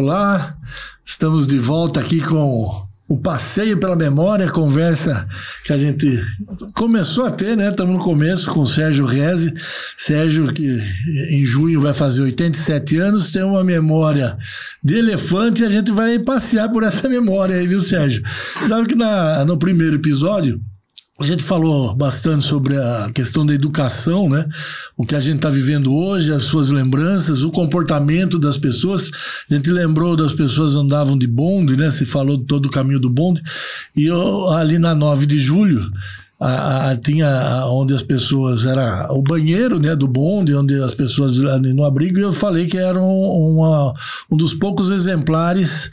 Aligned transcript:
Olá, 0.00 0.56
estamos 1.04 1.44
de 1.44 1.58
volta 1.58 1.98
aqui 1.98 2.20
com 2.20 2.86
o 3.08 3.18
passeio 3.18 3.78
pela 3.78 3.96
memória, 3.96 4.48
conversa 4.48 5.26
que 5.64 5.72
a 5.72 5.76
gente 5.76 6.24
começou 6.76 7.26
a 7.26 7.32
ter, 7.32 7.56
né? 7.56 7.70
Estamos 7.70 7.96
no 7.96 8.04
começo 8.04 8.48
com 8.52 8.60
o 8.60 8.64
Sérgio 8.64 9.04
Reze. 9.06 9.52
Sérgio, 9.96 10.52
que 10.52 10.80
em 11.30 11.44
junho 11.44 11.80
vai 11.80 11.92
fazer 11.92 12.22
87 12.22 12.96
anos, 12.98 13.32
tem 13.32 13.42
uma 13.42 13.64
memória 13.64 14.38
de 14.84 14.98
elefante 14.98 15.62
e 15.62 15.66
a 15.66 15.68
gente 15.68 15.90
vai 15.90 16.16
passear 16.20 16.70
por 16.70 16.84
essa 16.84 17.08
memória 17.08 17.56
aí, 17.56 17.66
viu, 17.66 17.80
Sérgio? 17.80 18.22
Sabe 18.68 18.86
que 18.86 18.94
na, 18.94 19.44
no 19.44 19.58
primeiro 19.58 19.96
episódio 19.96 20.62
a 21.20 21.24
gente 21.24 21.42
falou 21.42 21.96
bastante 21.96 22.44
sobre 22.44 22.76
a 22.76 23.10
questão 23.12 23.44
da 23.44 23.52
educação, 23.52 24.28
né? 24.28 24.46
O 24.96 25.04
que 25.04 25.16
a 25.16 25.20
gente 25.20 25.36
está 25.36 25.50
vivendo 25.50 25.92
hoje, 25.92 26.32
as 26.32 26.42
suas 26.42 26.70
lembranças, 26.70 27.42
o 27.42 27.50
comportamento 27.50 28.38
das 28.38 28.56
pessoas. 28.56 29.10
A 29.50 29.54
gente 29.54 29.68
lembrou 29.68 30.16
das 30.16 30.32
pessoas 30.32 30.76
andavam 30.76 31.18
de 31.18 31.26
bonde, 31.26 31.76
né? 31.76 31.90
Se 31.90 32.04
falou 32.04 32.38
todo 32.38 32.66
o 32.66 32.70
caminho 32.70 33.00
do 33.00 33.10
bonde. 33.10 33.42
E 33.96 34.06
eu, 34.06 34.48
ali 34.50 34.78
na 34.78 34.94
9 34.94 35.26
de 35.26 35.40
julho, 35.40 35.90
a, 36.40 36.90
a, 36.90 36.96
tinha 36.96 37.66
onde 37.66 37.94
as 37.94 38.02
pessoas 38.02 38.64
era 38.64 39.12
o 39.12 39.20
banheiro 39.20 39.80
né 39.80 39.96
do 39.96 40.06
bonde 40.06 40.54
onde 40.54 40.80
as 40.80 40.94
pessoas 40.94 41.36
ali 41.40 41.72
no 41.72 41.84
abrigo 41.84 42.16
e 42.16 42.22
eu 42.22 42.30
falei 42.30 42.66
que 42.66 42.78
era 42.78 43.00
um, 43.00 43.56
uma, 43.56 43.92
um 44.30 44.36
dos 44.36 44.54
poucos 44.54 44.88
exemplares 44.88 45.90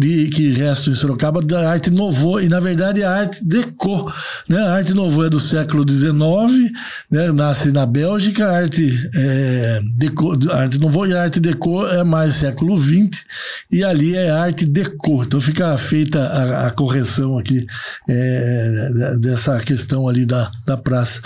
de 0.00 0.30
que 0.30 0.50
resto 0.50 0.88
em 0.88 0.94
Sorocaba 0.94 1.42
da 1.42 1.70
arte 1.70 1.90
Nouveau, 1.90 2.40
e 2.40 2.48
na 2.48 2.58
verdade 2.58 3.04
a 3.04 3.12
arte 3.12 3.44
Deco. 3.44 4.10
Né? 4.48 4.58
A 4.58 4.72
arte 4.76 4.94
Nouveau 4.94 5.26
é 5.26 5.28
do 5.28 5.38
século 5.38 5.84
XIX, 5.86 6.72
né? 7.10 7.30
nasce 7.32 7.70
na 7.70 7.84
Bélgica, 7.84 8.48
a 8.48 8.56
arte, 8.56 9.10
é, 9.14 9.80
Deco, 9.96 10.38
a 10.50 10.62
arte 10.62 10.78
Nouveau 10.78 11.06
e 11.06 11.14
a 11.14 11.22
arte 11.22 11.38
Deco 11.38 11.86
é 11.86 12.02
mais 12.02 12.36
século 12.36 12.74
XX, 12.78 13.26
e 13.70 13.84
ali 13.84 14.16
é 14.16 14.30
arte 14.30 14.64
Deco. 14.64 15.22
Então 15.22 15.38
fica 15.38 15.76
feita 15.76 16.18
a, 16.18 16.68
a 16.68 16.70
correção 16.70 17.36
aqui 17.36 17.66
é, 18.08 18.88
dessa 19.20 19.60
questão 19.60 20.08
ali 20.08 20.24
da, 20.24 20.50
da 20.66 20.78
praça. 20.78 21.20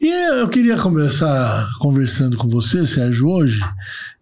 E 0.00 0.40
eu 0.40 0.48
queria 0.48 0.76
começar 0.76 1.68
conversando 1.78 2.36
com 2.36 2.48
você, 2.48 2.84
Sérgio, 2.84 3.28
hoje, 3.28 3.60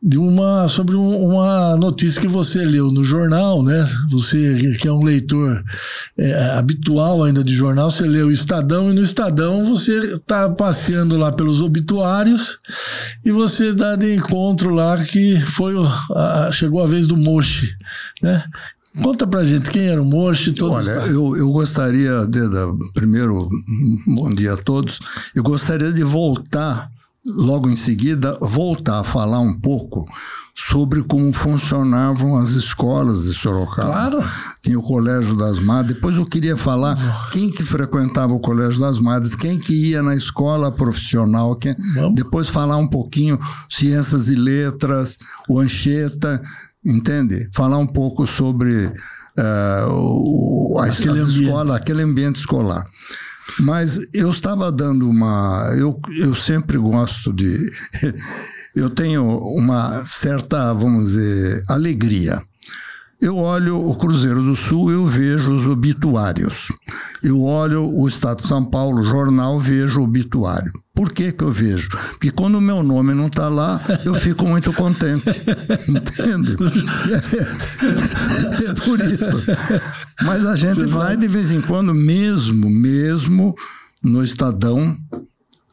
de 0.07 0.19
uma 0.19 0.69
sobre 0.69 0.97
um, 0.97 1.31
uma 1.31 1.79
notícia 1.79 2.21
que 2.21 2.29
você 2.29 2.63
leu 2.63 2.93
no 2.93 3.03
jornal, 3.03 3.63
né? 3.63 3.89
Você 4.11 4.77
que 4.79 4.87
é 4.87 4.93
um 4.93 5.03
leitor 5.03 5.65
é, 6.19 6.51
habitual 6.51 7.25
ainda 7.25 7.43
de 7.43 7.55
jornal, 7.55 7.91
você 7.91 8.03
leu 8.03 8.27
o 8.27 8.31
Estadão 8.31 8.91
e 8.91 8.95
no 8.95 9.01
Estadão 9.01 9.65
você 9.65 10.15
está 10.15 10.51
passeando 10.51 11.17
lá 11.17 11.33
pelos 11.33 11.63
obituários 11.63 12.59
e 13.25 13.31
você 13.31 13.73
dá 13.73 13.97
de 13.97 14.15
encontro 14.15 14.75
lá 14.75 15.03
que 15.03 15.41
foi 15.41 15.75
a, 16.15 16.51
chegou 16.53 16.83
a 16.83 16.87
vez 16.87 17.07
do 17.07 17.17
Moche, 17.17 17.75
né? 18.23 18.45
Conta 19.03 19.27
pra 19.27 19.43
gente 19.43 19.71
quem 19.71 19.87
era 19.87 20.01
o 20.01 20.05
Moche. 20.05 20.55
Olha, 20.61 20.91
eu, 21.09 21.35
eu 21.37 21.51
gostaria 21.51 22.27
de, 22.27 22.49
de, 22.49 22.93
primeiro, 22.93 23.49
bom 24.07 24.33
dia 24.35 24.53
a 24.53 24.57
todos. 24.57 25.01
Eu 25.35 25.43
gostaria 25.43 25.91
de 25.91 26.05
voltar 26.05 26.89
logo 27.27 27.71
em 27.71 27.77
seguida, 27.77 28.39
voltar 28.41 29.01
a 29.01 29.05
falar 29.05 29.41
um 29.41 29.59
pouco 29.59 30.05
sobre 30.55 31.03
como 31.03 31.33
funcionavam 31.33 32.37
as 32.37 32.51
escolas 32.51 33.25
de 33.25 33.35
Sorocaba. 33.35 33.91
Claro. 33.91 34.19
Tinha 34.63 34.79
o 34.79 34.83
Colégio 34.83 35.37
das 35.37 35.59
Madres. 35.59 35.95
Depois 35.95 36.17
eu 36.17 36.27
queria 36.27 36.57
falar 36.57 36.97
quem 37.31 37.51
que 37.51 37.63
frequentava 37.63 38.33
o 38.33 38.41
Colégio 38.41 38.81
das 38.81 38.99
Madres, 38.99 39.35
quem 39.35 39.59
que 39.59 39.73
ia 39.73 40.03
na 40.03 40.15
escola 40.15 40.71
profissional. 40.71 41.57
Quem... 41.57 41.75
Depois 42.15 42.49
falar 42.49 42.77
um 42.77 42.87
pouquinho 42.87 43.39
ciências 43.71 44.29
e 44.29 44.35
letras, 44.35 45.17
o 45.49 45.61
Anchieta, 45.61 46.41
entende? 46.85 47.49
Falar 47.55 47.79
um 47.79 47.87
pouco 47.87 48.27
sobre 48.27 48.87
uh, 48.87 49.89
o, 49.91 50.79
a, 50.79 50.87
aquele, 50.87 51.21
escola, 51.21 51.77
aquele 51.77 52.03
ambiente 52.03 52.37
escolar. 52.37 52.87
Mas 53.61 54.01
eu 54.13 54.31
estava 54.31 54.71
dando 54.73 55.09
uma. 55.09 55.73
Eu, 55.79 56.01
eu 56.19 56.35
sempre 56.35 56.79
gosto 56.79 57.33
de. 57.33 57.71
Eu 58.75 58.91
tenho 58.91 59.23
uma 59.23 60.03
certa, 60.03 60.75
vamos 60.75 61.13
dizer, 61.13 61.63
alegria. 61.69 62.43
Eu 63.25 63.39
olho 63.39 63.81
o 63.81 63.97
Cruzeiro 63.97 64.43
do 64.43 64.55
Sul, 64.55 64.93
eu 64.93 65.07
vejo 65.07 65.51
os 65.51 65.67
obituários. 65.67 66.71
Eu 67.23 67.41
olho 67.41 67.83
o 67.83 68.07
Estado 68.07 68.43
de 68.43 68.47
São 68.47 68.63
Paulo, 68.63 69.03
jornal, 69.03 69.59
vejo 69.59 70.01
o 70.01 70.03
obituário. 70.03 70.71
Por 70.95 71.11
que 71.11 71.33
que 71.33 71.43
eu 71.43 71.51
vejo? 71.51 71.89
Porque 71.89 72.31
quando 72.31 72.57
o 72.57 72.61
meu 72.61 72.83
nome 72.83 73.15
não 73.15 73.29
está 73.29 73.49
lá, 73.49 73.81
eu 74.05 74.15
fico 74.15 74.47
muito 74.47 74.75
contente. 74.75 75.25
Entende? 75.89 76.55
É, 78.61 78.71
é, 78.71 78.75
por 78.75 79.01
isso. 79.01 79.43
Mas 80.21 80.45
a 80.45 80.55
gente 80.55 80.85
vai 80.85 81.17
de 81.17 81.27
vez 81.27 81.51
em 81.51 81.63
quando, 81.63 81.95
mesmo, 81.95 82.69
mesmo 82.69 83.55
no 84.03 84.23
Estadão, 84.23 84.95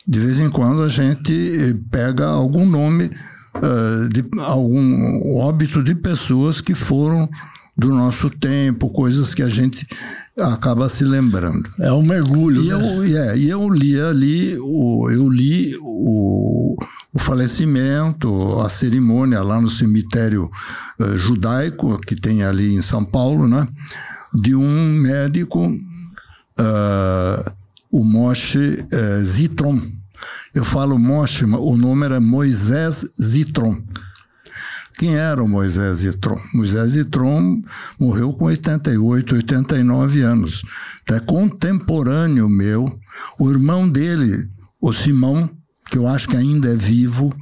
de 0.07 0.19
vez 0.19 0.39
em 0.39 0.49
quando 0.49 0.83
a 0.83 0.87
gente 0.87 1.77
pega 1.91 2.27
algum 2.27 2.65
nome, 2.65 3.09
uh, 3.55 4.09
de 4.09 4.23
algum 4.41 5.37
óbito 5.39 5.83
de 5.83 5.95
pessoas 5.95 6.61
que 6.61 6.73
foram 6.73 7.29
do 7.77 7.89
nosso 7.89 8.29
tempo, 8.29 8.89
coisas 8.89 9.33
que 9.33 9.41
a 9.41 9.49
gente 9.49 9.87
acaba 10.37 10.89
se 10.89 11.03
lembrando. 11.03 11.69
É 11.79 11.91
um 11.91 12.03
mergulho. 12.03 12.61
E, 12.61 12.67
né? 12.67 12.73
eu, 12.73 13.19
é, 13.23 13.37
e 13.37 13.49
eu 13.49 13.69
li 13.69 13.99
ali, 13.99 14.57
o, 14.59 15.09
eu 15.09 15.29
li 15.29 15.75
o, 15.81 16.75
o 17.13 17.19
falecimento, 17.19 18.59
a 18.59 18.69
cerimônia 18.69 19.41
lá 19.41 19.59
no 19.59 19.69
cemitério 19.69 20.49
uh, 20.99 21.17
judaico 21.17 21.97
que 21.99 22.15
tem 22.15 22.43
ali 22.43 22.75
em 22.75 22.81
São 22.81 23.03
Paulo, 23.03 23.47
né? 23.47 23.67
De 24.33 24.53
um 24.53 24.93
médico, 25.01 25.65
uh, 25.65 27.51
o 27.91 28.03
Moshe 28.03 28.59
uh, 28.59 29.23
Zitron. 29.23 29.81
Eu 30.53 30.65
falo 30.65 30.99
Moshe, 30.99 31.45
o 31.45 31.77
nome 31.77 32.05
era 32.05 32.19
Moisés 32.19 33.05
Zitron. 33.21 33.81
Quem 34.97 35.15
era 35.15 35.41
o 35.41 35.47
Moisés 35.47 36.03
Itron? 36.03 36.37
Moisés 36.53 36.95
Itron 36.95 37.63
morreu 37.99 38.33
com 38.33 38.45
88, 38.45 39.35
89 39.35 40.21
anos. 40.21 40.61
É 41.09 41.19
contemporâneo 41.19 42.47
meu. 42.47 42.99
O 43.39 43.49
irmão 43.49 43.89
dele, 43.89 44.47
o 44.79 44.93
Simão, 44.93 45.49
que 45.89 45.97
eu 45.97 46.07
acho 46.07 46.27
que 46.27 46.37
ainda 46.37 46.71
é 46.71 46.75
vivo, 46.75 47.35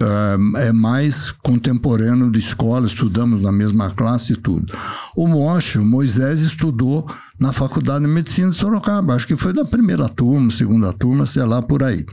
é 0.00 0.72
mais 0.72 1.32
contemporâneo 1.32 2.30
de 2.30 2.38
escola, 2.38 2.86
estudamos 2.86 3.40
na 3.40 3.50
mesma 3.50 3.90
classe 3.90 4.32
e 4.34 4.36
tudo. 4.36 4.72
O 5.16 5.26
Moshe, 5.26 5.78
o 5.78 5.84
Moisés, 5.84 6.40
estudou 6.40 7.08
na 7.38 7.52
Faculdade 7.52 8.04
de 8.04 8.10
Medicina 8.10 8.50
de 8.50 8.56
Sorocaba, 8.56 9.14
acho 9.14 9.26
que 9.26 9.36
foi 9.36 9.52
da 9.52 9.64
primeira 9.64 10.08
turma, 10.08 10.52
segunda 10.52 10.92
turma, 10.92 11.26
sei 11.26 11.44
lá, 11.44 11.60
por 11.60 11.82
aí. 11.82 12.06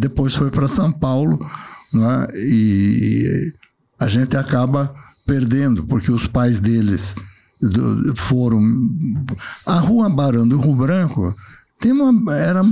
Depois 0.00 0.34
foi 0.34 0.50
para 0.50 0.66
São 0.66 0.90
Paulo, 0.90 1.38
né? 1.92 2.26
e 2.34 3.52
a 4.00 4.08
gente 4.08 4.36
acaba 4.36 4.92
perdendo, 5.26 5.86
porque 5.86 6.10
os 6.10 6.26
pais 6.26 6.58
deles 6.58 7.14
foram. 8.16 8.60
A 9.64 9.78
rua 9.78 10.08
Barão 10.08 10.46
do 10.46 10.60
Rio 10.60 10.74
Branco 10.74 11.34
tem 11.84 11.92
uma, 11.92 12.34
era, 12.34 12.62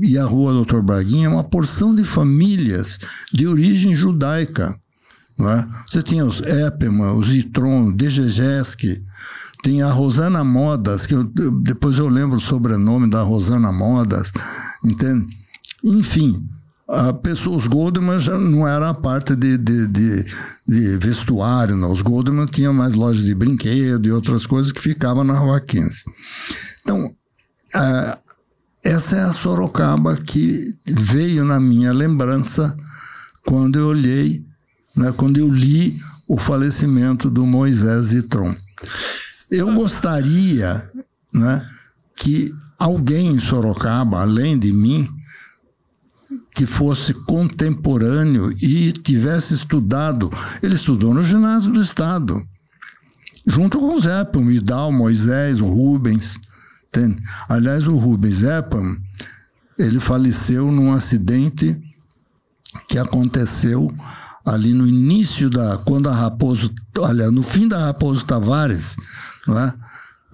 e 0.00 0.16
a 0.16 0.24
rua 0.24 0.54
Doutor 0.54 0.82
Braguinha, 0.82 1.28
uma 1.28 1.44
porção 1.44 1.94
de 1.94 2.04
famílias 2.04 2.98
de 3.30 3.46
origem 3.46 3.94
judaica. 3.94 4.74
É? 5.38 5.66
Você 5.86 6.02
tinha 6.02 6.24
os 6.24 6.40
Epema, 6.40 7.12
os 7.12 7.30
Itron, 7.34 7.92
Dejejeski, 7.92 9.04
tem 9.62 9.82
a 9.82 9.92
Rosana 9.92 10.42
Modas, 10.42 11.04
que 11.04 11.14
eu, 11.14 11.24
depois 11.62 11.98
eu 11.98 12.08
lembro 12.08 12.38
o 12.38 12.40
sobrenome 12.40 13.10
da 13.10 13.20
Rosana 13.20 13.70
Modas, 13.70 14.32
entende? 14.82 15.26
Enfim, 15.84 16.34
a 16.88 17.12
pessoa, 17.12 17.58
os 17.58 17.66
Goldman 17.66 18.20
já 18.20 18.38
não 18.38 18.66
era 18.66 18.88
a 18.88 18.94
parte 18.94 19.36
de, 19.36 19.58
de, 19.58 19.86
de, 19.88 20.26
de, 20.66 20.96
vestuário, 20.96 21.76
não. 21.76 21.92
Os 21.92 22.00
Goldman 22.00 22.46
tinham 22.46 22.72
mais 22.72 22.94
lojas 22.94 23.22
de 23.22 23.34
brinquedo 23.34 24.06
e 24.06 24.12
outras 24.12 24.46
coisas 24.46 24.72
que 24.72 24.80
ficavam 24.80 25.24
na 25.24 25.34
Rua 25.34 25.60
15. 25.60 26.04
Então, 26.82 27.14
essa 28.84 29.16
é 29.16 29.22
a 29.22 29.32
Sorocaba 29.32 30.16
que 30.16 30.76
veio 30.88 31.44
na 31.44 31.60
minha 31.60 31.92
lembrança 31.92 32.76
quando 33.46 33.78
eu 33.78 33.88
olhei, 33.88 34.44
né, 34.96 35.12
quando 35.12 35.38
eu 35.38 35.48
li 35.48 36.00
o 36.28 36.36
falecimento 36.36 37.30
do 37.30 37.46
Moisés 37.46 38.12
Itron. 38.12 38.54
Eu 39.50 39.72
gostaria 39.74 40.88
né, 41.32 41.66
que 42.16 42.52
alguém 42.78 43.28
em 43.28 43.40
Sorocaba, 43.40 44.20
além 44.20 44.58
de 44.58 44.72
mim, 44.72 45.08
que 46.54 46.66
fosse 46.66 47.14
contemporâneo 47.14 48.52
e 48.60 48.92
tivesse 48.92 49.54
estudado. 49.54 50.30
Ele 50.62 50.74
estudou 50.74 51.14
no 51.14 51.22
ginásio 51.22 51.72
do 51.72 51.82
Estado, 51.82 52.42
junto 53.46 53.78
com 53.78 53.94
o 53.94 54.00
Zeppelin, 54.00 54.46
o 54.46 54.50
Idal, 54.50 54.88
o 54.88 54.92
Moisés, 54.92 55.60
o 55.60 55.66
Rubens. 55.66 56.38
Tem. 56.92 57.16
Aliás, 57.48 57.86
o 57.86 57.96
Rubens 57.96 58.36
Zeppelin, 58.36 58.98
ele 59.78 59.98
faleceu 59.98 60.70
num 60.70 60.92
acidente 60.92 61.80
que 62.86 62.98
aconteceu 62.98 63.90
ali 64.46 64.74
no 64.74 64.86
início 64.86 65.48
da 65.48 65.78
quando 65.78 66.08
a 66.08 66.14
Raposo, 66.14 66.70
olha, 66.98 67.30
no 67.30 67.42
fim 67.42 67.66
da 67.66 67.86
Raposo 67.86 68.24
Tavares, 68.26 68.96
não 69.46 69.58
é? 69.58 69.74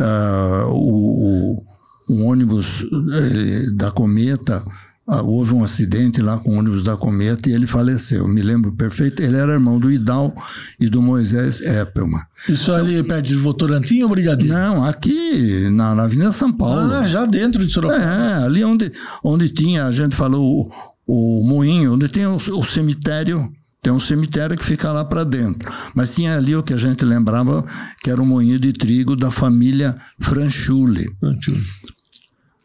Uh, 0.00 0.68
o, 0.70 1.66
o, 2.08 2.24
ônibus 2.26 2.84
eh, 2.84 3.70
da 3.74 3.90
Cometa 3.90 4.64
ah, 5.08 5.22
houve 5.22 5.54
um 5.54 5.64
acidente 5.64 6.20
lá 6.20 6.38
com 6.38 6.50
o 6.50 6.58
ônibus 6.58 6.82
da 6.82 6.94
Cometa 6.94 7.48
e 7.48 7.54
ele 7.54 7.66
faleceu. 7.66 8.28
Me 8.28 8.42
lembro 8.42 8.74
perfeito. 8.74 9.22
Ele 9.22 9.36
era 9.36 9.52
irmão 9.52 9.80
do 9.80 9.90
Idal 9.90 10.34
e 10.78 10.88
do 10.90 11.00
Moisés 11.00 11.62
Eppelman. 11.62 12.20
Isso 12.48 12.70
então, 12.70 12.76
ali 12.76 13.02
perto 13.02 13.26
de 13.26 13.34
Votorantim 13.34 14.02
ou 14.02 14.10
Brigadeiro? 14.10 14.52
Não, 14.52 14.84
aqui 14.84 15.70
na, 15.70 15.94
na 15.94 16.02
Avenida 16.02 16.30
São 16.30 16.52
Paulo. 16.52 16.92
Ah, 16.92 17.06
já 17.06 17.24
dentro 17.24 17.66
de 17.66 17.72
Sorocaba. 17.72 18.02
É, 18.02 18.44
ali 18.44 18.62
onde, 18.62 18.92
onde 19.24 19.48
tinha, 19.48 19.86
a 19.86 19.92
gente 19.92 20.14
falou, 20.14 20.70
o, 21.06 21.42
o 21.42 21.48
moinho, 21.48 21.94
onde 21.94 22.06
tem 22.08 22.26
o, 22.26 22.36
o 22.36 22.64
cemitério 22.64 23.50
tem 23.80 23.92
um 23.92 24.00
cemitério 24.00 24.56
que 24.56 24.64
fica 24.64 24.92
lá 24.92 25.04
para 25.04 25.24
dentro. 25.24 25.72
Mas 25.94 26.14
tinha 26.14 26.36
ali 26.36 26.54
o 26.54 26.62
que 26.62 26.74
a 26.74 26.76
gente 26.76 27.04
lembrava 27.04 27.64
que 28.02 28.10
era 28.10 28.20
o 28.20 28.26
moinho 28.26 28.58
de 28.58 28.72
trigo 28.72 29.16
da 29.16 29.30
família 29.30 29.94
Franchuli. 30.20 31.08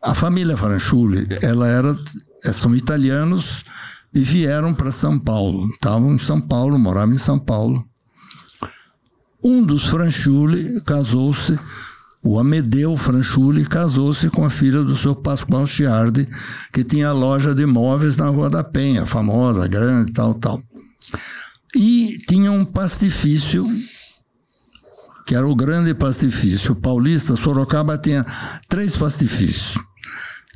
A 0.01 0.13
família 0.13 0.57
Franchuli, 0.57 1.25
ela 1.41 1.67
era, 1.67 1.97
são 2.51 2.75
italianos 2.75 3.63
e 4.13 4.19
vieram 4.19 4.73
para 4.73 4.91
São 4.91 5.17
Paulo. 5.17 5.67
Estavam 5.69 6.13
em 6.13 6.19
São 6.19 6.39
Paulo, 6.39 6.77
moravam 6.77 7.15
em 7.15 7.19
São 7.19 7.39
Paulo. 7.39 7.87
Um 9.43 9.63
dos 9.63 9.85
Franchuli 9.85 10.81
casou-se, 10.81 11.59
o 12.23 12.39
Amedeu 12.39 12.97
Franchuli 12.97 13.65
casou-se 13.65 14.29
com 14.29 14.45
a 14.45 14.49
filha 14.49 14.81
do 14.81 14.95
seu 14.95 15.15
Pascoal 15.15 15.67
Chiardi, 15.67 16.27
que 16.71 16.83
tinha 16.83 17.11
loja 17.11 17.53
de 17.53 17.65
móveis 17.65 18.15
na 18.15 18.29
Rua 18.29 18.49
da 18.49 18.63
Penha, 18.63 19.05
famosa, 19.05 19.67
grande, 19.67 20.13
tal, 20.13 20.33
tal. 20.33 20.61
E 21.75 22.17
tinha 22.27 22.51
um 22.51 22.63
pastifício, 22.63 23.67
que 25.25 25.35
era 25.35 25.45
o 25.45 25.55
grande 25.55 25.93
pastifício 25.93 26.75
paulista. 26.75 27.35
Sorocaba 27.35 27.97
tinha 27.97 28.25
três 28.69 28.95
pastifícios. 28.95 29.77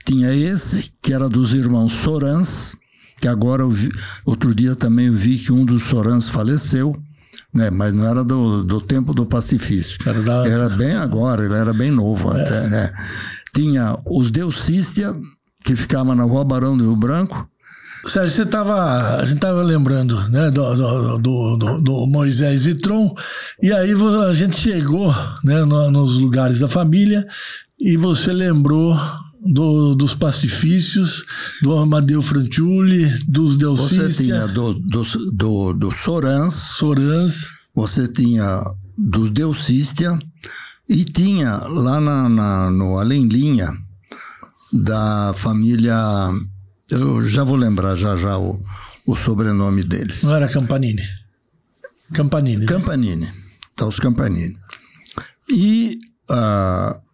Tinha 0.08 0.34
esse, 0.34 0.94
que 1.02 1.12
era 1.12 1.28
dos 1.28 1.52
irmãos 1.52 1.92
Sorans, 1.92 2.78
que 3.20 3.28
agora, 3.28 3.68
vi, 3.68 3.92
outro 4.26 4.56
dia 4.56 4.74
também 4.74 5.08
eu 5.08 5.14
vi 5.14 5.38
que 5.38 5.52
um 5.52 5.66
dos 5.66 5.84
Sorans 5.84 6.30
faleceu, 6.30 6.96
né? 7.54 7.70
mas 7.70 7.92
não 7.92 8.08
era 8.08 8.24
do, 8.24 8.64
do 8.64 8.80
tempo 8.80 9.14
do 9.14 9.26
pacifício. 9.26 9.98
Era, 10.06 10.22
da... 10.22 10.48
era 10.48 10.70
bem 10.70 10.96
agora, 10.96 11.44
ele 11.44 11.56
era 11.56 11.74
bem 11.74 11.92
novo 11.92 12.32
é. 12.32 12.42
até. 12.42 12.68
Né? 12.70 12.94
Tinha 13.54 13.98
os 14.06 14.32
Deucístia, 14.32 15.14
que 15.62 15.76
ficava 15.76 16.16
na 16.16 16.24
Rua 16.24 16.46
Barão 16.46 16.78
do 16.78 16.86
Rio 16.86 16.96
Branco, 16.96 17.46
Sérgio, 18.06 18.34
você 18.34 18.44
estava, 18.44 19.18
a 19.18 19.26
gente 19.26 19.36
estava 19.36 19.62
lembrando 19.62 20.30
né, 20.30 20.50
do, 20.50 21.18
do, 21.18 21.58
do, 21.58 21.82
do, 21.82 22.08
Moisés 22.08 22.66
e 22.66 22.76
Tron, 22.76 23.14
e 23.62 23.74
aí 23.74 23.92
a 24.26 24.32
gente 24.32 24.56
chegou 24.56 25.14
né, 25.44 25.66
nos 25.66 26.18
lugares 26.18 26.60
da 26.60 26.70
família 26.70 27.28
e 27.78 27.98
você 27.98 28.32
lembrou 28.32 28.98
do, 29.48 29.96
dos 29.96 30.14
pacifícios, 30.16 31.24
do 31.62 31.76
Amadeu 31.78 32.22
Franciulli, 32.22 33.06
dos 33.28 33.56
Delcistia. 33.56 34.10
Você 34.10 34.24
tinha 34.24 34.48
do, 34.48 34.74
do, 34.74 35.04
do, 35.32 35.74
do 35.74 35.92
Sorans. 35.92 36.54
Sorans. 36.54 37.48
Você 37.76 38.08
tinha 38.08 38.62
dos 38.98 39.32
Delcistia 39.32 40.18
e 40.90 41.06
tinha 41.06 41.56
lá 41.68 42.00
na, 42.00 42.30
na, 42.30 42.72
no 42.72 42.98
Além 42.98 43.28
Linha 43.28 43.72
da 44.74 45.34
família 45.36 45.96
eu 46.90 47.28
já 47.28 47.44
vou 47.44 47.58
lembrar 47.58 47.96
já 47.96 48.16
já 48.18 48.38
o, 48.38 48.62
o 49.06 49.16
sobrenome 49.16 49.84
deles. 49.84 50.24
Não 50.24 50.36
era 50.36 50.48
Campanini? 50.48 51.02
Campanini. 52.14 52.66
Campanini. 52.66 53.30
Tá, 53.76 53.86
os 53.86 54.00
Campanini. 54.00 54.58
E 55.50 55.98
uh, 56.32 57.07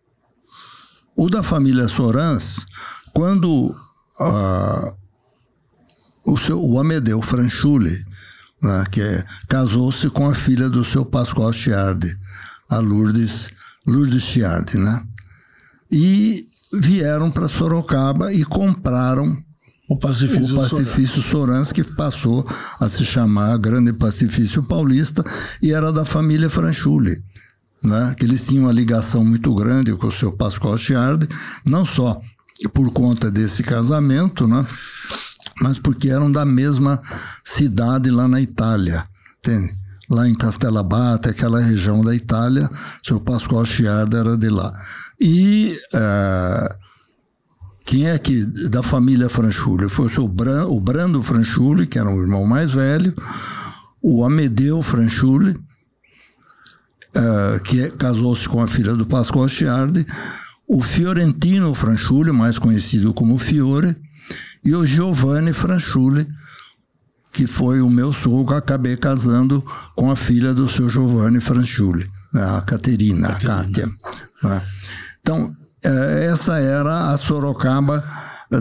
o 1.17 1.29
da 1.29 1.43
família 1.43 1.87
Sorans, 1.87 2.65
quando 3.13 3.49
uh, 4.19 4.95
o, 6.25 6.37
seu, 6.37 6.59
o 6.59 6.79
Amedeu 6.79 7.21
Franchuli, 7.21 7.95
né, 8.61 8.83
que 8.91 9.01
é, 9.01 9.25
casou-se 9.47 10.09
com 10.09 10.29
a 10.29 10.33
filha 10.33 10.69
do 10.69 10.83
seu 10.83 11.05
Pascoal 11.05 11.51
Chiardi, 11.51 12.17
a 12.69 12.79
Lourdes, 12.79 13.49
Lourdes 13.85 14.23
Chiardi, 14.23 14.77
né? 14.77 15.03
E 15.91 16.47
vieram 16.73 17.29
para 17.29 17.49
Sorocaba 17.49 18.33
e 18.33 18.43
compraram 18.43 19.37
o 19.89 19.97
Pacifício, 19.97 20.55
o 20.55 20.61
Pacifício 20.61 21.21
Sorans, 21.21 21.71
que 21.71 21.83
passou 21.83 22.43
a 22.79 22.89
se 22.89 23.03
chamar 23.03 23.57
Grande 23.57 23.93
Pacifício 23.93 24.63
Paulista 24.63 25.23
e 25.61 25.71
era 25.71 25.91
da 25.91 26.05
família 26.05 26.49
Franchuli. 26.49 27.21
Né? 27.83 28.15
Que 28.17 28.25
eles 28.25 28.45
tinham 28.45 28.65
uma 28.65 28.71
ligação 28.71 29.23
muito 29.25 29.53
grande 29.53 29.95
com 29.95 30.07
o 30.07 30.11
seu 30.11 30.31
Pascoal 30.31 30.77
Chiardi, 30.77 31.27
não 31.65 31.85
só 31.85 32.19
por 32.73 32.91
conta 32.91 33.29
desse 33.29 33.61
casamento, 33.61 34.47
né? 34.47 34.65
mas 35.61 35.79
porque 35.79 36.09
eram 36.09 36.31
da 36.31 36.45
mesma 36.45 36.99
cidade 37.43 38.09
lá 38.09 38.27
na 38.27 38.41
Itália. 38.41 39.03
Entende? 39.39 39.75
Lá 40.09 40.27
em 40.27 40.35
Castellabate, 40.35 41.29
aquela 41.29 41.59
região 41.59 42.03
da 42.03 42.15
Itália, 42.15 42.69
seu 43.03 43.19
Pascoal 43.19 43.65
Chiardi 43.65 44.15
era 44.15 44.37
de 44.37 44.49
lá. 44.49 44.73
E 45.19 45.77
uh, 45.93 46.75
quem 47.85 48.07
é 48.07 48.17
que, 48.17 48.45
da 48.69 48.83
família 48.83 49.29
Franchuli? 49.29 49.89
Foi 49.89 50.07
o, 50.07 50.09
seu 50.09 50.27
Bran, 50.27 50.65
o 50.67 50.79
Brando 50.79 51.21
Franchuli, 51.23 51.87
que 51.87 51.99
era 51.99 52.09
o 52.09 52.21
irmão 52.21 52.45
mais 52.45 52.71
velho, 52.71 53.13
o 54.01 54.25
Amedeu 54.25 54.81
Franchuli, 54.81 55.57
uh, 57.15 57.59
que 57.63 57.81
é, 57.81 57.89
casou-se 57.91 58.47
com 58.47 58.61
a 58.61 58.67
filha 58.67 58.93
do 58.93 59.05
Pascoal 59.05 59.47
Chiardi, 59.47 60.05
o 60.67 60.81
Fiorentino 60.81 61.73
Franchuli, 61.75 62.31
mais 62.31 62.57
conhecido 62.57 63.13
como 63.13 63.37
Fiore, 63.37 63.95
e 64.63 64.73
o 64.73 64.85
Giovanni 64.85 65.53
Franchuli, 65.53 66.27
que 67.31 67.47
foi 67.47 67.81
o 67.81 67.89
meu 67.89 68.13
sogro, 68.13 68.55
acabei 68.55 68.95
casando 68.95 69.63
com 69.95 70.11
a 70.11 70.15
filha 70.15 70.53
do 70.53 70.69
seu 70.69 70.89
Giovanni 70.89 71.41
Franchuli, 71.41 72.09
né, 72.33 72.57
a 72.57 72.61
Caterina, 72.61 73.29
a 73.29 73.39
Kátia. 73.39 73.87
Né? 74.43 74.61
Então, 75.19 75.55
é, 75.83 76.27
essa 76.31 76.59
era 76.59 77.11
a 77.11 77.17
Sorocaba 77.17 78.03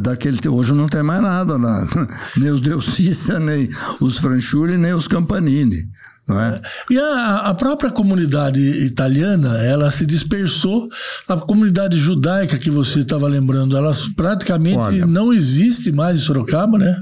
daquele 0.00 0.38
hoje 0.48 0.72
não 0.72 0.88
tem 0.88 1.02
mais 1.02 1.22
nada 1.22 1.56
lá 1.56 1.86
nem 2.36 2.50
os 2.50 2.60
Delcícia 2.60 3.38
nem 3.40 3.68
os 4.00 4.18
Franchuli 4.18 4.76
nem 4.76 4.92
os 4.94 5.08
Campanini 5.08 5.88
não 6.28 6.40
é? 6.40 6.60
E 6.90 6.98
a, 6.98 7.36
a, 7.46 7.54
própria 7.54 7.90
comunidade 7.90 8.60
italiana, 8.60 9.58
ela 9.58 9.90
se 9.90 10.06
dispersou. 10.06 10.88
A 11.28 11.36
comunidade 11.36 11.96
judaica 11.96 12.58
que 12.58 12.70
você 12.70 13.00
estava 13.00 13.26
lembrando, 13.26 13.76
ela 13.76 13.92
praticamente 14.16 14.76
Olha, 14.76 15.04
não 15.04 15.32
existe 15.32 15.90
mais 15.90 16.18
em 16.18 16.22
Sorocaba, 16.22 16.78
né? 16.78 16.96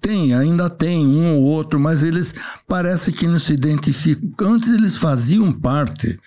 Tem, 0.00 0.34
ainda 0.34 0.68
tem 0.68 1.06
um 1.06 1.36
ou 1.36 1.42
outro, 1.42 1.78
mas 1.78 2.02
eles 2.02 2.34
parece 2.68 3.12
que 3.12 3.26
não 3.26 3.38
se 3.38 3.52
identificam. 3.52 4.30
Antes 4.40 4.72
eles 4.72 4.96
faziam 4.96 5.52
parte, 5.52 6.18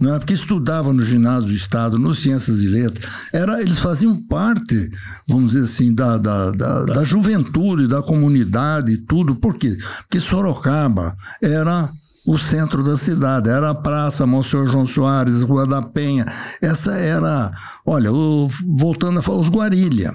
não 0.00 0.14
é? 0.14 0.18
porque 0.18 0.34
estudavam 0.34 0.92
no 0.92 1.04
ginásio 1.04 1.48
do 1.48 1.54
Estado, 1.54 1.98
no 1.98 2.14
Ciências 2.14 2.60
e 2.60 2.68
Letras, 2.68 3.10
era, 3.32 3.60
eles 3.60 3.78
faziam 3.78 4.16
parte, 4.26 4.90
vamos 5.28 5.52
dizer 5.52 5.64
assim, 5.64 5.94
da, 5.94 6.18
da, 6.18 6.50
da, 6.50 6.84
da 6.86 7.04
juventude, 7.04 7.88
da 7.88 8.02
comunidade 8.02 8.92
e 8.92 8.98
tudo. 8.98 9.36
Por 9.36 9.56
quê? 9.56 9.76
Porque 10.02 10.20
Sorocaba 10.20 11.16
era 11.42 11.90
o 12.26 12.38
centro 12.38 12.82
da 12.82 12.96
cidade, 12.96 13.50
era 13.50 13.70
a 13.70 13.74
Praça 13.74 14.26
Monsenhor 14.26 14.70
João 14.70 14.86
Soares, 14.86 15.42
Rua 15.42 15.66
da 15.66 15.82
Penha. 15.82 16.24
Essa 16.60 16.92
era, 16.92 17.50
olha, 17.86 18.10
o, 18.10 18.48
voltando 18.76 19.18
a 19.18 19.22
falar, 19.22 19.38
os 19.40 19.48
Guarilha. 19.48 20.12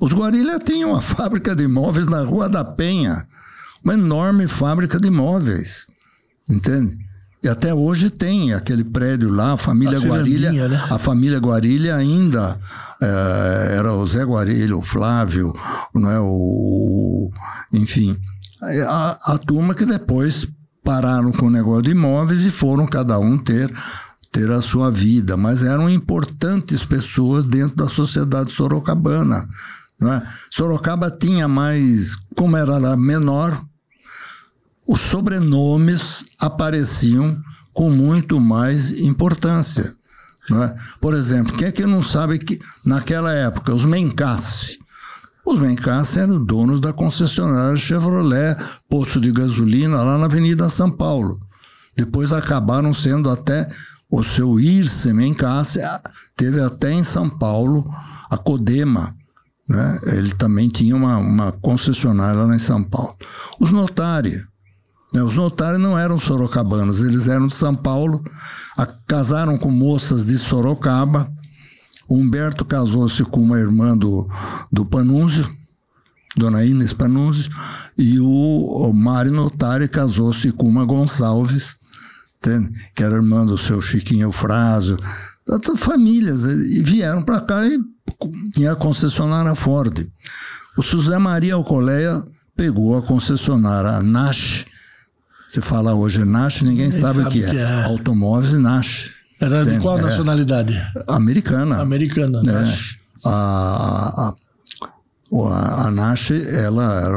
Os 0.00 0.12
Guarilha 0.12 0.58
tinham 0.58 0.90
uma 0.90 1.02
fábrica 1.02 1.54
de 1.54 1.64
imóveis 1.64 2.06
na 2.06 2.20
Rua 2.22 2.48
da 2.48 2.64
Penha, 2.64 3.26
uma 3.82 3.94
enorme 3.94 4.48
fábrica 4.48 4.98
de 4.98 5.08
imóveis, 5.08 5.86
entende? 6.48 6.98
E 7.42 7.48
até 7.48 7.74
hoje 7.74 8.08
tem 8.08 8.54
aquele 8.54 8.82
prédio 8.82 9.30
lá, 9.30 9.52
a 9.52 9.58
família 9.58 9.98
a 9.98 10.00
Guarilha. 10.00 10.50
Né? 10.50 10.86
A 10.90 10.98
família 10.98 11.38
Guarilha 11.38 11.94
ainda 11.94 12.58
é, 13.02 13.76
era 13.76 13.92
o 13.92 14.06
Zé 14.06 14.24
Guarilha, 14.24 14.74
o 14.74 14.82
Flávio, 14.82 15.52
não 15.94 16.10
é, 16.10 16.18
o, 16.18 17.30
enfim, 17.70 18.16
a, 18.88 19.34
a 19.34 19.38
turma 19.38 19.74
que 19.74 19.84
depois 19.84 20.48
pararam 20.82 21.32
com 21.32 21.46
o 21.46 21.50
negócio 21.50 21.82
de 21.82 21.90
imóveis 21.90 22.40
e 22.46 22.50
foram 22.50 22.86
cada 22.86 23.18
um 23.18 23.36
ter 23.36 23.70
ter 24.34 24.50
a 24.50 24.60
sua 24.60 24.90
vida, 24.90 25.36
mas 25.36 25.62
eram 25.62 25.88
importantes 25.88 26.84
pessoas 26.84 27.44
dentro 27.44 27.76
da 27.76 27.86
sociedade 27.86 28.50
sorocabana. 28.50 29.48
É? 30.02 30.22
Sorocaba 30.50 31.10
tinha 31.10 31.48
mais, 31.48 32.16
como 32.36 32.56
era 32.56 32.96
menor, 32.96 33.64
os 34.86 35.00
sobrenomes 35.00 36.24
apareciam 36.38 37.40
com 37.72 37.90
muito 37.90 38.40
mais 38.40 38.98
importância. 39.00 39.94
É? 40.50 40.74
Por 41.00 41.14
exemplo, 41.14 41.56
quem 41.56 41.68
é 41.68 41.72
que 41.72 41.86
não 41.86 42.02
sabe 42.02 42.38
que 42.38 42.60
naquela 42.84 43.32
época 43.32 43.74
os 43.74 43.84
Mencassi, 43.84 44.78
Os 45.46 45.58
Mencassi 45.58 46.20
eram 46.20 46.42
donos 46.42 46.80
da 46.80 46.92
concessionária 46.92 47.76
Chevrolet, 47.76 48.56
posto 48.88 49.20
de 49.20 49.30
gasolina 49.30 50.02
lá 50.02 50.16
na 50.16 50.24
Avenida 50.24 50.70
São 50.70 50.90
Paulo. 50.90 51.38
Depois 51.94 52.32
acabaram 52.32 52.94
sendo 52.94 53.28
até 53.30 53.68
o 54.10 54.24
seu 54.24 54.58
Irce 54.58 55.12
Mencassi, 55.12 55.80
teve 56.34 56.60
até 56.60 56.92
em 56.92 57.04
São 57.04 57.28
Paulo 57.28 57.90
a 58.30 58.36
Codema. 58.38 59.14
Né? 59.68 60.00
Ele 60.12 60.34
também 60.34 60.68
tinha 60.68 60.94
uma, 60.94 61.16
uma 61.16 61.52
concessionária 61.52 62.42
lá 62.42 62.54
em 62.54 62.58
São 62.58 62.82
Paulo. 62.82 63.16
Os 63.58 63.70
notários. 63.70 64.46
Né? 65.12 65.22
Os 65.22 65.34
notários 65.34 65.80
não 65.80 65.98
eram 65.98 66.18
sorocabanos, 66.18 67.00
eles 67.00 67.26
eram 67.26 67.46
de 67.46 67.54
São 67.54 67.74
Paulo, 67.74 68.22
a, 68.76 68.84
casaram 68.84 69.56
com 69.56 69.70
moças 69.70 70.26
de 70.26 70.36
Sorocaba. 70.36 71.32
Humberto 72.10 72.66
casou-se 72.66 73.24
com 73.24 73.40
uma 73.40 73.58
irmã 73.58 73.96
do, 73.96 74.28
do 74.70 74.84
Panúncio, 74.84 75.50
Dona 76.36 76.62
Inês 76.62 76.92
Panúncio, 76.92 77.50
e 77.96 78.20
o, 78.20 78.26
o 78.26 78.92
Mário 78.92 79.32
Notário 79.32 79.88
casou-se 79.88 80.52
com 80.52 80.68
uma 80.68 80.84
Gonçalves, 80.84 81.76
que 82.94 83.02
era 83.02 83.14
irmã 83.14 83.46
do 83.46 83.56
seu 83.56 83.80
Chiquinho 83.80 84.24
Eufrásio, 84.24 84.98
famílias, 85.78 86.44
e 86.44 86.82
vieram 86.82 87.22
para 87.22 87.40
cá 87.40 87.66
e 87.66 87.78
tinha 88.52 88.72
a 88.72 88.76
concessionária 88.76 89.54
Ford. 89.54 90.06
O 90.76 90.82
José 90.82 91.18
Maria 91.18 91.54
Alcoleia 91.54 92.22
pegou 92.56 92.96
a 92.96 93.02
concessionária 93.02 94.02
Nash. 94.02 94.64
Você 95.46 95.60
fala 95.60 95.94
hoje 95.94 96.24
Nash, 96.24 96.62
ninguém, 96.62 96.86
ninguém 96.86 97.00
sabe, 97.00 97.22
sabe, 97.22 97.28
o 97.28 97.30
que, 97.30 97.44
é. 97.44 97.50
que 97.50 97.56
é. 97.56 97.84
Automóveis 97.84 98.52
Nash. 98.54 99.10
Era 99.40 99.64
de 99.64 99.78
qual 99.80 99.98
é, 99.98 100.02
nacionalidade? 100.02 100.80
Americana. 101.08 101.80
Americana, 101.80 102.42
né? 102.42 102.52
Nash. 102.52 102.98
A, 103.24 103.30
a, 103.30 104.34
a, 105.32 105.86
a 105.86 105.90
Nash, 105.90 106.30
ela 106.30 107.12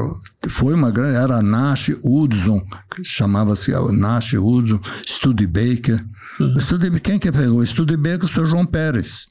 foi 0.49 0.73
uma 0.73 0.91
grande, 0.91 1.15
era 1.15 1.37
a 1.37 1.43
Nash 1.43 1.91
Hudson, 2.03 2.61
chamava-se 3.03 3.71
Nash 3.93 4.33
Hudson, 4.33 4.79
Studebaker. 5.05 6.03
Uhum. 6.39 6.55
Studebaker. 6.55 7.01
Quem 7.01 7.19
que 7.19 7.31
pegou? 7.31 7.65
Studebaker, 7.65 8.25
o 8.25 8.27
senhor 8.27 8.47
João 8.47 8.65
Pérez. 8.65 9.27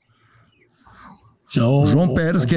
É 1.55 1.62
o, 1.62 1.88
João 1.88 2.12
Pérez, 2.12 2.43
o, 2.43 2.47
que 2.47 2.57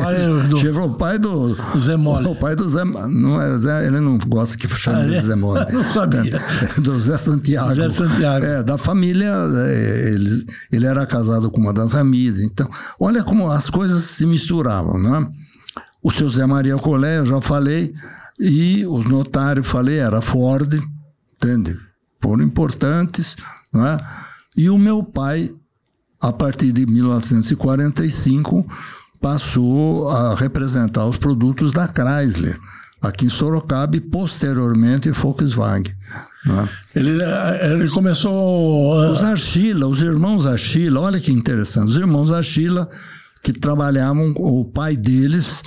chegou 0.60 0.88
o 0.88 0.94
pai 0.96 1.20
do. 1.20 1.56
Zé 1.78 1.96
Mole. 1.96 2.26
O 2.26 2.36
pai 2.36 2.56
do 2.56 2.68
Zé. 2.68 2.84
Não 2.84 3.40
é 3.40 3.58
Zé, 3.60 3.86
ele 3.86 4.00
não 4.00 4.18
gosta 4.18 4.58
que 4.58 4.68
chame 4.68 5.16
ah, 5.16 5.20
de 5.20 5.28
Zé 5.28 5.36
Mole. 5.36 5.64
não 5.72 5.84
sabia. 5.84 6.36
É, 6.36 6.82
do 6.82 7.00
Zé 7.00 7.18
Santiago. 7.20 7.76
Zé 7.76 7.90
Santiago. 7.90 8.46
É, 8.46 8.64
da 8.64 8.80
família. 8.80 9.32
É, 9.32 10.12
ele, 10.14 10.46
ele 10.72 10.86
era 10.88 11.06
casado 11.06 11.52
com 11.52 11.62
uma 11.62 11.72
das 11.72 11.94
amigas. 11.94 12.40
Então, 12.40 12.68
olha 13.00 13.24
como 13.24 13.52
as 13.52 13.70
coisas 13.70 14.04
se 14.04 14.26
misturavam, 14.26 14.98
não 14.98 15.16
é? 15.18 15.28
O 16.02 16.12
seu 16.12 16.28
Zé 16.30 16.46
Maria 16.48 16.78
Colé, 16.78 17.20
eu 17.20 17.26
já 17.26 17.42
falei, 17.42 17.94
e 18.40 18.86
os 18.88 19.06
notários, 19.06 19.68
falei, 19.68 20.00
era 20.00 20.22
Ford, 20.22 20.74
entende? 21.36 21.78
Foram 22.22 22.44
importantes, 22.44 23.36
não 23.72 23.86
é? 23.86 24.00
E 24.56 24.70
o 24.70 24.78
meu 24.78 25.04
pai 25.04 25.50
a 26.22 26.34
partir 26.34 26.72
de 26.72 26.86
1945, 26.86 28.66
passou 29.22 30.10
a 30.10 30.36
representar 30.36 31.06
os 31.06 31.18
produtos 31.18 31.72
da 31.72 31.88
Chrysler, 31.88 32.60
aqui 33.04 33.26
em 33.26 33.30
Sorocaba 33.30 33.96
e 33.96 34.02
posteriormente 34.02 35.12
Volkswagen. 35.12 35.94
Né? 36.46 36.70
Ele, 36.96 37.20
ele 37.62 37.90
começou. 37.90 39.06
Os 39.06 39.24
Archila, 39.24 39.88
os 39.88 40.02
irmãos 40.02 40.46
Archila, 40.46 41.02
olha 41.02 41.20
que 41.20 41.32
interessante, 41.32 41.90
os 41.90 41.96
irmãos 41.96 42.32
Archila 42.32 42.90
que 43.42 43.54
trabalhavam, 43.54 44.34
o 44.38 44.66
pai 44.66 44.96
deles, 44.98 45.62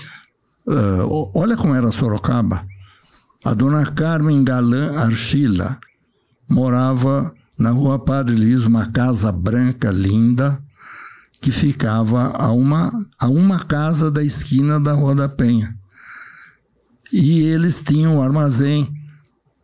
uh, 0.69 1.33
olha 1.35 1.57
como 1.57 1.75
era 1.75 1.91
Sorocaba. 1.91 2.67
A 3.45 3.55
dona 3.55 3.85
Carmen 3.93 4.45
Galan 4.45 4.97
Archila 4.99 5.79
morava 6.51 7.33
na 7.63 7.71
rua 7.71 7.97
Padre 7.97 8.35
Liso, 8.35 8.69
uma 8.69 8.91
casa 8.91 9.31
branca 9.31 9.93
linda, 9.93 10.61
que 11.41 11.53
ficava 11.53 12.37
a 12.37 12.51
uma, 12.51 12.91
a 13.21 13.29
uma 13.29 13.61
casa 13.65 14.11
da 14.11 14.23
esquina 14.23 14.81
da 14.81 14.93
Rua 14.93 15.15
da 15.15 15.29
Penha. 15.29 15.73
E 17.13 17.43
eles 17.43 17.81
tinham 17.81 18.17
um 18.17 18.23
armazém 18.23 18.93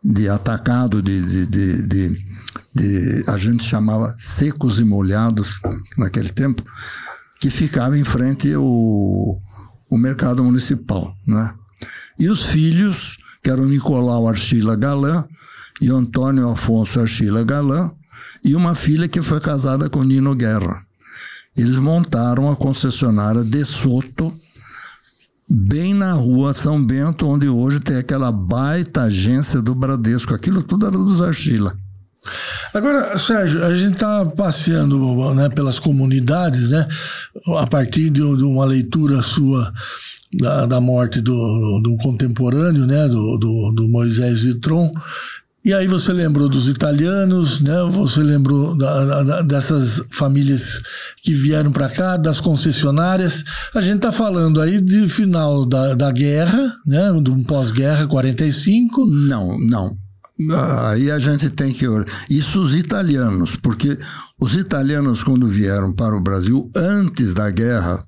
de 0.02 0.28
atacado, 0.28 1.02
de, 1.02 1.22
de, 1.22 1.46
de, 1.46 1.86
de, 1.88 2.24
de 2.74 3.24
a 3.26 3.36
gente 3.36 3.64
chamava 3.64 4.14
secos 4.16 4.78
e 4.78 4.84
molhados 4.84 5.60
naquele 5.96 6.28
tempo, 6.28 6.62
que 7.40 7.50
ficava 7.50 7.98
em 7.98 8.04
frente 8.04 8.52
ao, 8.54 8.62
ao 9.90 9.98
mercado 9.98 10.44
municipal. 10.44 11.16
Né? 11.26 11.52
E 12.16 12.28
os 12.28 12.44
filhos, 12.44 13.18
que 13.48 13.52
eram 13.52 13.64
Nicolau 13.64 14.28
Archila 14.28 14.76
Galã, 14.76 15.24
e 15.80 15.88
Antônio 15.88 16.50
Afonso 16.50 17.00
Archila 17.00 17.42
Galã, 17.42 17.90
e 18.44 18.54
uma 18.54 18.74
filha 18.74 19.08
que 19.08 19.22
foi 19.22 19.40
casada 19.40 19.88
com 19.88 20.04
Nino 20.04 20.34
Guerra. 20.34 20.84
Eles 21.56 21.76
montaram 21.76 22.52
a 22.52 22.56
concessionária 22.56 23.42
de 23.42 23.64
Soto, 23.64 24.30
bem 25.48 25.94
na 25.94 26.12
rua 26.12 26.52
São 26.52 26.84
Bento, 26.84 27.26
onde 27.26 27.48
hoje 27.48 27.80
tem 27.80 27.96
aquela 27.96 28.30
baita 28.30 29.04
agência 29.04 29.62
do 29.62 29.74
Bradesco. 29.74 30.34
Aquilo 30.34 30.62
tudo 30.62 30.86
era 30.86 30.98
dos 30.98 31.22
Archila. 31.22 31.72
Agora, 32.74 33.16
Sérgio, 33.16 33.64
a 33.64 33.74
gente 33.74 33.94
está 33.94 34.26
passeando 34.26 35.34
né, 35.34 35.48
pelas 35.48 35.78
comunidades, 35.78 36.68
né, 36.68 36.86
a 37.56 37.66
partir 37.66 38.10
de, 38.10 38.20
de 38.20 38.44
uma 38.44 38.66
leitura 38.66 39.22
sua 39.22 39.72
da, 40.34 40.66
da 40.66 40.80
morte 40.80 41.20
do, 41.20 41.80
do 41.82 41.96
contemporâneo, 41.98 42.86
né, 42.86 43.08
do, 43.08 43.36
do, 43.38 43.72
do 43.72 43.88
Moisés 43.88 44.42
Vitron. 44.42 44.92
E 45.64 45.74
aí 45.74 45.86
você 45.86 46.12
lembrou 46.12 46.48
dos 46.48 46.66
italianos, 46.66 47.60
né? 47.60 47.82
Você 47.90 48.20
lembrou 48.20 48.74
da, 48.74 49.22
da, 49.22 49.42
dessas 49.42 50.00
famílias 50.10 50.80
que 51.22 51.34
vieram 51.34 51.70
para 51.70 51.90
cá, 51.90 52.16
das 52.16 52.40
concessionárias. 52.40 53.44
A 53.74 53.80
gente 53.80 53.96
está 53.96 54.10
falando 54.10 54.62
aí 54.62 54.80
de 54.80 55.06
final 55.08 55.66
da, 55.66 55.94
da 55.94 56.10
guerra, 56.10 56.74
né? 56.86 57.12
Do 57.20 57.36
pós-guerra 57.44 58.06
45. 58.06 59.04
Não, 59.04 59.58
não. 59.68 60.07
Aí 60.88 61.10
a 61.10 61.18
gente 61.18 61.50
tem 61.50 61.72
que. 61.72 61.84
Isso 62.30 62.60
os 62.60 62.74
italianos, 62.74 63.56
porque 63.56 63.98
os 64.40 64.54
italianos, 64.54 65.24
quando 65.24 65.48
vieram 65.48 65.92
para 65.92 66.16
o 66.16 66.20
Brasil 66.20 66.70
antes 66.76 67.34
da 67.34 67.50
guerra, 67.50 68.04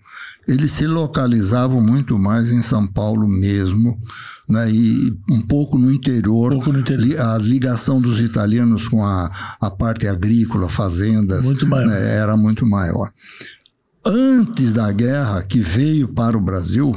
eles 0.46 0.72
se 0.72 0.86
localizavam 0.86 1.80
muito 1.80 2.18
mais 2.18 2.48
em 2.50 2.62
São 2.62 2.86
Paulo 2.86 3.26
mesmo, 3.26 4.00
né, 4.48 4.70
e 4.70 5.12
um 5.30 5.40
pouco 5.42 5.76
no 5.76 5.90
interior. 5.90 6.52
Pouco 6.52 6.72
no 6.72 6.80
interior. 6.80 7.20
A 7.20 7.38
ligação 7.38 8.00
dos 8.00 8.20
italianos 8.20 8.86
com 8.86 9.04
a, 9.04 9.30
a 9.60 9.70
parte 9.70 10.06
agrícola, 10.06 10.68
fazendas, 10.68 11.44
muito 11.44 11.66
né, 11.66 12.16
era 12.16 12.36
muito 12.36 12.64
maior. 12.64 13.10
Antes 14.04 14.72
da 14.72 14.90
guerra, 14.92 15.42
que 15.42 15.58
veio 15.58 16.08
para 16.08 16.36
o 16.36 16.40
Brasil, 16.40 16.96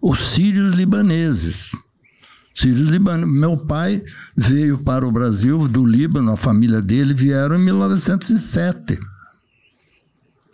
os 0.00 0.18
sírios 0.18 0.74
libaneses. 0.74 1.72
Sírios 2.60 2.88
libaneses. 2.88 3.32
Meu 3.32 3.56
pai 3.56 4.02
veio 4.36 4.78
para 4.78 5.06
o 5.06 5.12
Brasil 5.12 5.66
do 5.66 5.86
Líbano, 5.86 6.32
a 6.32 6.36
família 6.36 6.82
dele 6.82 7.14
vieram 7.14 7.56
em 7.56 7.64
1907. 7.64 8.98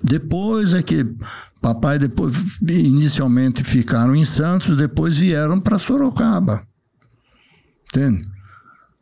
Depois 0.02 0.72
é 0.72 0.82
que 0.82 1.04
papai 1.60 1.98
depois 1.98 2.60
inicialmente 2.68 3.64
ficaram 3.64 4.14
em 4.14 4.24
Santos, 4.24 4.76
depois 4.76 5.16
vieram 5.16 5.58
para 5.58 5.78
Sorocaba. 5.80 6.62
Entende? 7.88 8.24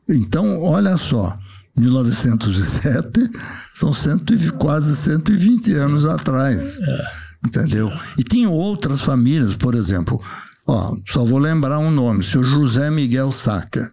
Então, 0.08 0.62
olha 0.62 0.96
só, 0.96 1.38
1907 1.76 3.30
são 3.74 3.92
cento, 3.92 4.32
quase 4.56 4.96
120 4.96 5.74
anos 5.74 6.06
atrás. 6.06 6.78
É. 6.80 7.24
Entendeu? 7.46 7.92
E 8.18 8.22
tinham 8.22 8.52
outras 8.52 9.02
famílias, 9.02 9.54
por 9.54 9.74
exemplo, 9.74 10.18
ó, 10.66 10.96
só 11.06 11.24
vou 11.24 11.38
lembrar 11.38 11.78
um 11.78 11.90
nome, 11.90 12.22
seu 12.22 12.42
José 12.44 12.90
Miguel 12.90 13.32
Saca. 13.32 13.92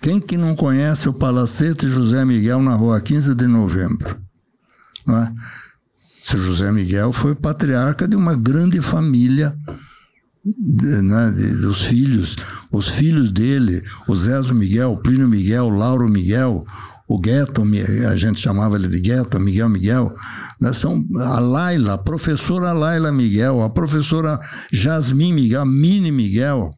Quem 0.00 0.18
que 0.18 0.36
não 0.36 0.56
conhece 0.56 1.08
o 1.08 1.14
Palacete 1.14 1.86
José 1.86 2.24
Miguel 2.24 2.62
na 2.62 2.74
rua 2.74 3.00
15 3.00 3.34
de 3.34 3.46
novembro? 3.46 4.18
Não 5.06 5.18
é? 5.18 5.34
Seu 6.22 6.42
José 6.46 6.72
Miguel 6.72 7.12
foi 7.12 7.34
patriarca 7.34 8.08
de 8.08 8.16
uma 8.16 8.34
grande 8.34 8.80
família 8.80 9.56
de, 10.44 11.02
né, 11.02 11.30
de, 11.32 11.56
dos 11.56 11.82
filhos, 11.82 12.36
os 12.72 12.88
filhos 12.88 13.30
dele, 13.30 13.82
o 14.08 14.16
Zézo 14.16 14.54
Miguel, 14.54 14.92
o 14.92 14.96
Plínio 14.96 15.28
Miguel, 15.28 15.66
o 15.66 15.70
Lauro 15.70 16.08
Miguel, 16.08 16.64
o 17.08 17.18
Gueto, 17.18 17.62
a 18.10 18.16
gente 18.16 18.40
chamava 18.40 18.76
ele 18.76 18.88
de 18.88 19.00
Gueto, 19.00 19.40
Miguel 19.40 19.68
Miguel, 19.68 20.14
né, 20.60 20.72
são 20.72 21.04
a 21.16 21.40
Laila, 21.40 21.94
a 21.94 21.98
professora 21.98 22.72
Laila 22.72 23.10
Miguel, 23.12 23.62
a 23.62 23.70
professora 23.70 24.38
Jasmine 24.72 25.32
Miguel, 25.32 25.62
a 25.62 25.66
Mini 25.66 26.12
Miguel, 26.12 26.70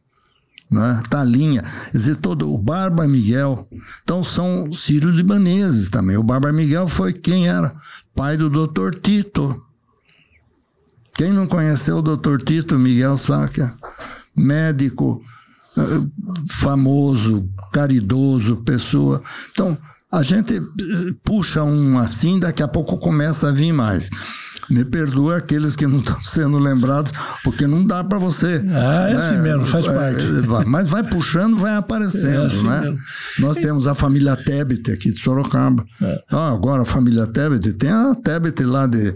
né? 0.73 1.01
Talinha, 1.07 1.63
dizer, 1.93 2.15
todo 2.15 2.51
o 2.51 2.57
Barba 2.57 3.07
Miguel. 3.07 3.67
Então 4.03 4.23
são 4.23 4.73
sírios 4.73 5.15
libaneses 5.15 5.89
também. 5.89 6.17
O 6.17 6.23
Barba 6.23 6.51
Miguel 6.51 6.87
foi 6.87 7.13
quem 7.13 7.47
era 7.47 7.73
pai 8.15 8.35
do 8.35 8.49
Dr. 8.49 8.99
Tito. 8.99 9.63
Quem 11.15 11.31
não 11.31 11.47
conheceu 11.47 11.97
o 11.97 12.01
doutor 12.01 12.41
Tito 12.41 12.77
Miguel 12.79 13.17
Saca, 13.17 13.73
médico 14.35 15.21
uh, 15.77 16.11
famoso, 16.49 17.47
caridoso, 17.71 18.57
pessoa. 18.57 19.21
Então, 19.51 19.77
a 20.11 20.21
gente 20.21 20.61
puxa 21.23 21.63
um 21.63 21.97
assim, 21.97 22.39
daqui 22.39 22.61
a 22.61 22.67
pouco 22.67 22.97
começa 22.97 23.49
a 23.49 23.51
vir 23.51 23.73
mais. 23.73 24.09
Me 24.69 24.85
perdoa 24.85 25.37
aqueles 25.37 25.75
que 25.75 25.85
não 25.87 25.99
estão 25.99 26.19
sendo 26.23 26.57
lembrados, 26.57 27.11
porque 27.43 27.67
não 27.67 27.85
dá 27.85 28.03
para 28.03 28.17
você. 28.17 28.63
Ah, 28.69 29.09
é 29.09 29.13
né? 29.13 29.19
assim 29.19 29.41
mesmo, 29.41 29.65
faz 29.65 29.85
é, 29.85 29.93
parte. 29.93 30.21
É, 30.21 30.65
mas 30.65 30.87
vai 30.87 31.03
puxando, 31.03 31.57
vai 31.57 31.75
aparecendo, 31.75 32.43
é 32.43 32.45
assim 32.45 32.63
né? 32.63 32.81
Mesmo. 32.81 32.97
Nós 33.39 33.57
temos 33.57 33.87
a 33.87 33.95
família 33.95 34.35
Tebet 34.35 34.91
aqui 34.91 35.11
de 35.11 35.19
Sorocaba. 35.19 35.83
É. 36.01 36.23
Ah, 36.31 36.53
agora 36.53 36.83
a 36.83 36.85
família 36.85 37.27
Tebet, 37.27 37.73
tem 37.73 37.89
a 37.89 38.15
Tebet 38.15 38.63
lá 38.63 38.87
de... 38.87 39.13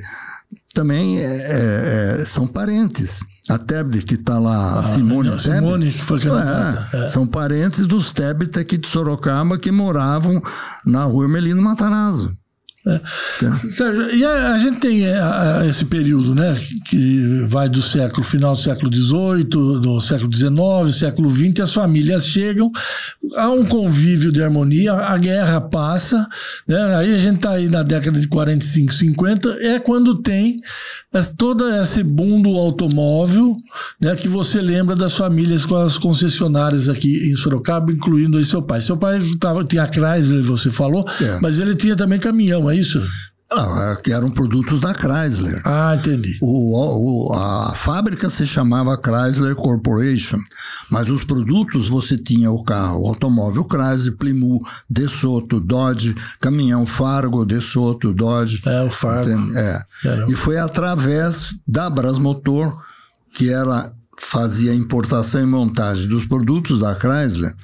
Também 0.78 1.20
é, 1.20 2.20
é 2.22 2.26
são 2.26 2.46
parentes. 2.46 3.22
A 3.50 3.58
Tebet, 3.58 4.06
que 4.06 4.14
está 4.14 4.38
lá, 4.38 4.80
a 4.80 4.84
Simone 4.84 5.32
Tebet. 5.32 5.56
Simone, 5.56 5.92
que 5.92 6.04
foi 6.04 6.20
candidata. 6.20 6.88
É, 6.94 7.06
é. 7.06 7.10
São 7.10 7.26
parentes 7.26 7.88
dos 7.88 8.14
Tebet 8.14 8.60
aqui 8.60 8.78
de 8.78 8.88
Sorocaba 8.88 9.58
que 9.58 9.72
moravam 9.72 10.40
na 10.86 11.04
rua 11.06 11.28
Melino 11.28 11.64
Matarazzo. 11.64 12.38
É. 12.88 13.00
Sérgio, 13.70 14.16
e 14.16 14.24
a, 14.24 14.54
a, 14.54 14.60
gente 14.60 14.80
tem 14.80 15.06
é, 15.06 15.20
a, 15.20 15.60
a, 15.60 15.68
esse 15.68 15.84
período, 15.84 16.34
né, 16.34 16.58
que 16.86 17.46
vai 17.50 17.68
do 17.68 17.82
século, 17.82 18.24
final 18.24 18.54
do 18.54 18.60
século 18.60 18.94
XVIII, 18.94 19.44
do 19.44 20.00
século 20.00 20.34
XIX, 20.34 20.96
século 20.98 21.30
XX, 21.30 21.60
as 21.62 21.74
famílias 21.74 22.26
chegam, 22.26 22.72
há 23.36 23.50
um 23.50 23.66
convívio 23.66 24.32
de 24.32 24.42
harmonia, 24.42 24.94
a 24.94 25.18
guerra 25.18 25.60
passa, 25.60 26.28
né, 26.68 26.96
aí 26.96 27.14
a 27.14 27.18
gente 27.18 27.38
está 27.38 27.52
aí 27.52 27.68
na 27.68 27.84
década 27.84 28.20
de 28.20 28.28
45, 28.28 28.94
50, 28.94 29.50
é 29.62 29.80
quando 29.80 30.16
tem 30.16 30.62
todo 31.38 31.68
esse 31.82 32.04
boom 32.04 32.42
do 32.42 32.50
automóvel, 32.58 33.56
né, 34.00 34.16
que 34.16 34.28
você 34.28 34.62
lembra 34.62 34.96
das 34.96 35.14
famílias 35.14 35.66
com 35.66 35.76
as 35.76 35.98
concessionárias 35.98 36.88
aqui 36.88 37.30
em 37.30 37.36
Sorocaba, 37.36 37.92
incluindo 37.92 38.38
aí 38.38 38.46
seu 38.46 38.62
pai. 38.62 38.82
Seu 38.82 38.98
pai 38.98 39.20
tava, 39.40 39.64
tinha 39.64 39.84
a 39.84 39.88
Chrysler, 39.88 40.44
você 40.44 40.70
falou, 40.70 41.06
é. 41.22 41.40
mas 41.42 41.60
ele 41.60 41.76
tinha 41.76 41.96
também 41.96 42.20
caminhão, 42.20 42.70
é 42.70 42.77
isso? 42.80 43.02
Ah, 43.50 43.98
que 44.04 44.12
eram 44.12 44.30
produtos 44.30 44.82
da 44.82 44.94
Chrysler. 44.94 45.62
Ah, 45.64 45.96
entendi. 45.98 46.38
O, 46.42 47.30
o, 47.30 47.34
a 47.34 47.74
fábrica 47.74 48.30
se 48.30 48.46
chamava 48.46 48.98
Chrysler 48.98 49.56
Corporation, 49.56 50.38
mas 50.92 51.10
os 51.10 51.24
produtos 51.24 51.88
você 51.88 52.18
tinha 52.18 52.52
o 52.52 52.62
carro, 52.62 53.04
o 53.04 53.08
automóvel 53.08 53.66
Chrysler, 53.66 54.18
Plymouth, 54.18 54.64
DeSoto, 54.90 55.62
Dodge, 55.62 56.14
caminhão 56.42 56.86
Fargo, 56.86 57.46
DeSoto, 57.46 58.14
Dodge. 58.14 58.62
É, 58.66 58.84
o 58.84 58.92
Fargo. 58.92 59.30
É. 59.56 59.86
E 60.28 60.34
foi 60.34 60.58
através 60.58 61.56
da 61.66 61.90
Brasmotor, 61.90 62.78
que 63.34 63.50
ela 63.50 63.94
fazia 64.20 64.76
importação 64.76 65.42
e 65.42 65.46
montagem 65.46 66.10
dos 66.10 66.26
produtos 66.26 66.80
da 66.82 66.94
Chrysler, 66.94 67.56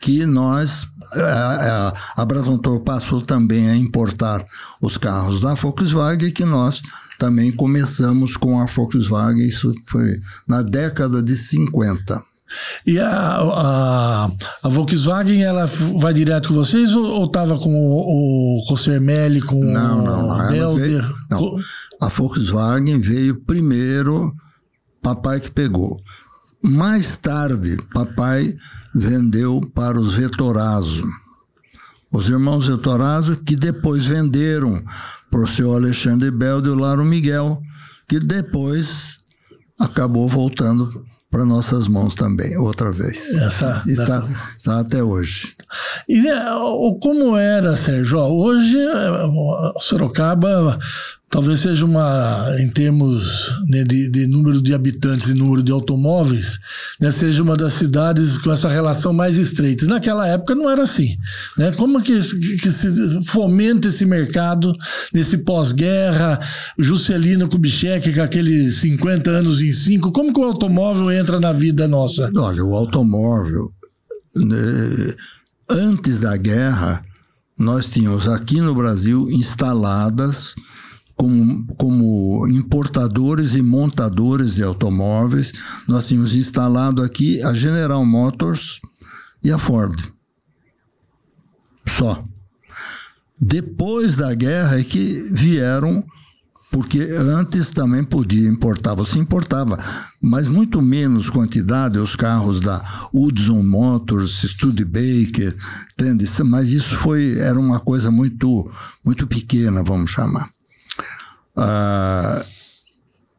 que 0.00 0.24
nós 0.26 0.86
a, 1.12 1.88
a, 2.16 2.22
a 2.22 2.24
Brasmotor 2.24 2.80
passou 2.80 3.20
também 3.20 3.68
a 3.68 3.76
importar 3.76 4.44
os 4.82 4.96
carros 4.96 5.40
da 5.40 5.54
Volkswagen, 5.54 6.30
que 6.30 6.44
nós 6.44 6.82
também 7.18 7.50
começamos 7.52 8.36
com 8.36 8.60
a 8.60 8.66
Volkswagen, 8.66 9.46
isso 9.46 9.72
foi 9.86 10.18
na 10.46 10.62
década 10.62 11.22
de 11.22 11.36
50. 11.36 12.22
E 12.86 12.98
a, 12.98 13.10
a, 13.10 14.30
a, 14.62 14.68
Volkswagen, 14.68 15.42
ela 15.42 15.66
vai 15.98 16.14
direto 16.14 16.48
com 16.48 16.54
vocês 16.54 16.94
ou 16.94 17.24
estava 17.24 17.58
com 17.58 17.70
o, 17.70 18.60
o 18.60 18.66
Concermelli, 18.66 19.42
com 19.42 19.60
não, 19.60 20.04
não, 20.04 20.28
o 20.28 20.52
Helder? 20.52 21.02
Veio, 21.02 21.14
não, 21.30 21.54
a 22.00 22.08
Volkswagen 22.08 22.98
veio 23.00 23.40
primeiro, 23.40 24.34
papai 25.02 25.40
que 25.40 25.50
pegou. 25.50 26.00
Mais 26.62 27.16
tarde, 27.16 27.76
papai 27.92 28.54
vendeu 28.94 29.60
para 29.74 29.98
os 29.98 30.14
Vetorazo. 30.14 31.06
Os 32.12 32.28
irmãos 32.28 32.66
Vetorazo 32.66 33.36
que 33.36 33.54
depois 33.54 34.06
venderam 34.06 34.82
para 35.30 35.40
o 35.40 35.48
seu 35.48 35.74
Alexandre 35.74 36.30
Belde 36.30 36.68
e 36.68 36.72
o 36.72 36.74
Laro 36.74 37.04
Miguel, 37.04 37.60
que 38.08 38.18
depois 38.18 39.18
acabou 39.78 40.28
voltando 40.28 41.04
para 41.30 41.44
nossas 41.44 41.86
mãos 41.86 42.14
também, 42.14 42.56
outra 42.56 42.90
vez. 42.90 43.36
Essa, 43.36 43.82
está, 43.86 44.24
está 44.56 44.80
até 44.80 45.02
hoje. 45.02 45.54
E 46.08 46.22
né, 46.22 46.34
como 47.02 47.36
era, 47.36 47.76
Sérgio? 47.76 48.18
Hoje, 48.18 48.78
Sorocaba 49.78 50.78
talvez 51.30 51.60
seja 51.60 51.84
uma, 51.84 52.54
em 52.58 52.68
termos 52.68 53.54
né, 53.68 53.84
de, 53.84 54.08
de, 54.10 54.26
número 54.26 54.62
de 54.62 54.72
habitantes 54.72 55.28
e 55.28 55.34
número 55.34 55.62
de 55.62 55.70
automóveis, 55.70 56.58
né, 56.98 57.12
seja 57.12 57.42
uma 57.42 57.56
das 57.56 57.74
cidades 57.74 58.38
com 58.38 58.50
essa 58.50 58.68
relação 58.68 59.12
mais 59.12 59.36
estreita. 59.36 59.86
Naquela 59.86 60.26
época 60.26 60.54
não 60.54 60.70
era 60.70 60.82
assim. 60.82 61.16
Né? 61.56 61.70
Como 61.72 62.00
que, 62.02 62.18
que 62.58 62.72
se 62.72 63.22
fomenta 63.26 63.88
esse 63.88 64.06
mercado 64.06 64.72
nesse 65.12 65.38
pós-guerra, 65.38 66.40
Juscelino 66.78 67.48
Kubitschek 67.48 68.14
com 68.14 68.22
aqueles 68.22 68.76
50 68.76 69.30
anos 69.30 69.60
em 69.60 69.70
5, 69.70 70.12
como 70.12 70.32
que 70.32 70.40
o 70.40 70.44
automóvel 70.44 71.10
entra 71.10 71.38
na 71.38 71.52
vida 71.52 71.86
nossa? 71.86 72.30
Olha, 72.36 72.64
o 72.64 72.74
automóvel, 72.74 73.70
né, 74.34 75.14
antes 75.68 76.20
da 76.20 76.36
guerra, 76.38 77.04
nós 77.58 77.88
tínhamos 77.90 78.26
aqui 78.28 78.60
no 78.60 78.74
Brasil 78.74 79.28
instaladas 79.30 80.54
como, 81.18 81.66
como 81.76 82.48
importadores 82.48 83.54
e 83.54 83.62
montadores 83.62 84.54
de 84.54 84.62
automóveis, 84.62 85.52
nós 85.88 86.06
tínhamos 86.06 86.34
instalado 86.34 87.02
aqui 87.02 87.42
a 87.42 87.52
General 87.52 88.04
Motors 88.06 88.80
e 89.44 89.50
a 89.50 89.58
Ford. 89.58 90.00
Só. 91.86 92.24
Depois 93.40 94.14
da 94.14 94.32
guerra 94.32 94.78
é 94.78 94.84
que 94.84 95.28
vieram, 95.32 96.04
porque 96.70 97.00
antes 97.00 97.72
também 97.72 98.04
podia 98.04 98.48
importar, 98.48 98.94
você 98.94 99.18
importava, 99.18 99.76
mas 100.22 100.46
muito 100.46 100.80
menos 100.80 101.30
quantidade, 101.30 101.98
os 101.98 102.14
carros 102.14 102.60
da 102.60 102.82
Hudson 103.12 103.62
Motors, 103.62 104.42
Studebaker, 104.42 105.56
entende? 105.92 106.28
Mas 106.44 106.68
isso 106.68 106.96
foi, 106.96 107.38
era 107.38 107.58
uma 107.58 107.80
coisa 107.80 108.10
muito, 108.10 108.68
muito 109.04 109.26
pequena, 109.26 109.82
vamos 109.82 110.10
chamar 110.10 110.48
ah, 111.58 112.44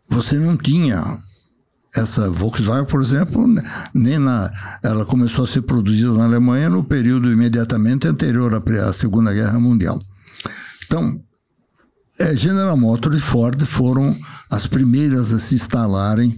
você 0.10 0.38
não 0.38 0.58
tinha 0.58 1.22
essa 1.96 2.30
Volkswagen, 2.30 2.86
por 2.86 3.02
exemplo, 3.02 3.48
nem 3.94 4.20
na, 4.20 4.52
ela 4.84 5.06
começou 5.06 5.46
a 5.46 5.48
ser 5.48 5.64
produzida 5.64 6.14
na 6.14 6.26
Alemanha 6.26 6.70
no 6.70 6.84
período 6.84 7.32
imediatamente 7.32 8.08
anterior 8.08 8.54
à 8.54 8.94
Segunda 8.94 9.34
Guerra 9.34 9.60
Mundial. 9.60 10.00
Então, 10.86 11.20
é, 12.20 12.36
General 12.36 12.76
Motors 12.78 13.18
e 13.18 13.22
Ford 13.22 13.60
foram 13.66 14.16
as 14.52 14.68
primeiras 14.68 15.32
a 15.32 15.40
se 15.40 15.56
instalarem 15.56 16.36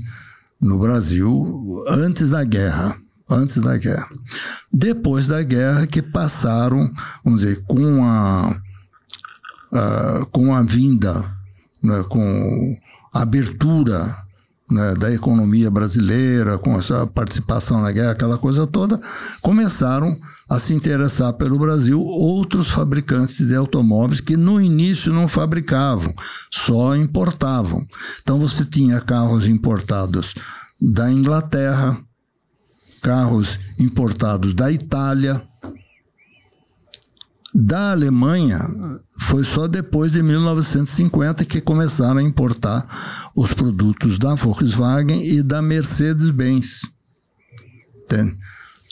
no 0.61 0.79
Brasil 0.79 1.83
antes 1.87 2.29
da 2.29 2.43
guerra. 2.43 2.95
Antes 3.29 3.61
da 3.61 3.77
guerra. 3.77 4.09
Depois 4.73 5.25
da 5.25 5.41
guerra 5.41 5.87
que 5.87 6.01
passaram, 6.01 6.91
vamos 7.23 7.39
dizer, 7.39 7.63
com 7.65 8.03
a, 8.03 8.61
a 9.73 10.25
com 10.33 10.53
a 10.53 10.61
vinda 10.63 11.40
né, 11.83 12.03
com 12.09 12.77
a 13.13 13.21
abertura 13.21 14.03
né, 14.71 14.95
da 14.95 15.11
economia 15.11 15.69
brasileira, 15.69 16.57
com 16.57 16.77
essa 16.79 17.05
participação 17.07 17.81
na 17.81 17.91
guerra, 17.91 18.11
aquela 18.11 18.37
coisa 18.37 18.65
toda, 18.65 18.99
começaram 19.41 20.17
a 20.49 20.59
se 20.59 20.73
interessar 20.73 21.33
pelo 21.33 21.59
Brasil 21.59 21.99
outros 21.99 22.69
fabricantes 22.69 23.47
de 23.47 23.55
automóveis 23.55 24.21
que 24.21 24.37
no 24.37 24.61
início 24.61 25.13
não 25.13 25.27
fabricavam, 25.27 26.13
só 26.49 26.95
importavam. 26.95 27.85
Então 28.21 28.39
você 28.39 28.63
tinha 28.65 29.01
carros 29.01 29.45
importados 29.45 30.33
da 30.79 31.11
Inglaterra, 31.11 31.99
carros 33.01 33.59
importados 33.77 34.53
da 34.53 34.71
Itália, 34.71 35.45
da 37.53 37.91
Alemanha, 37.91 38.59
foi 39.19 39.43
só 39.43 39.67
depois 39.67 40.11
de 40.11 40.23
1950 40.23 41.43
que 41.45 41.59
começaram 41.59 42.19
a 42.19 42.23
importar 42.23 42.85
os 43.35 43.53
produtos 43.53 44.17
da 44.17 44.35
Volkswagen 44.35 45.21
e 45.21 45.43
da 45.43 45.61
Mercedes-Benz. 45.61 46.81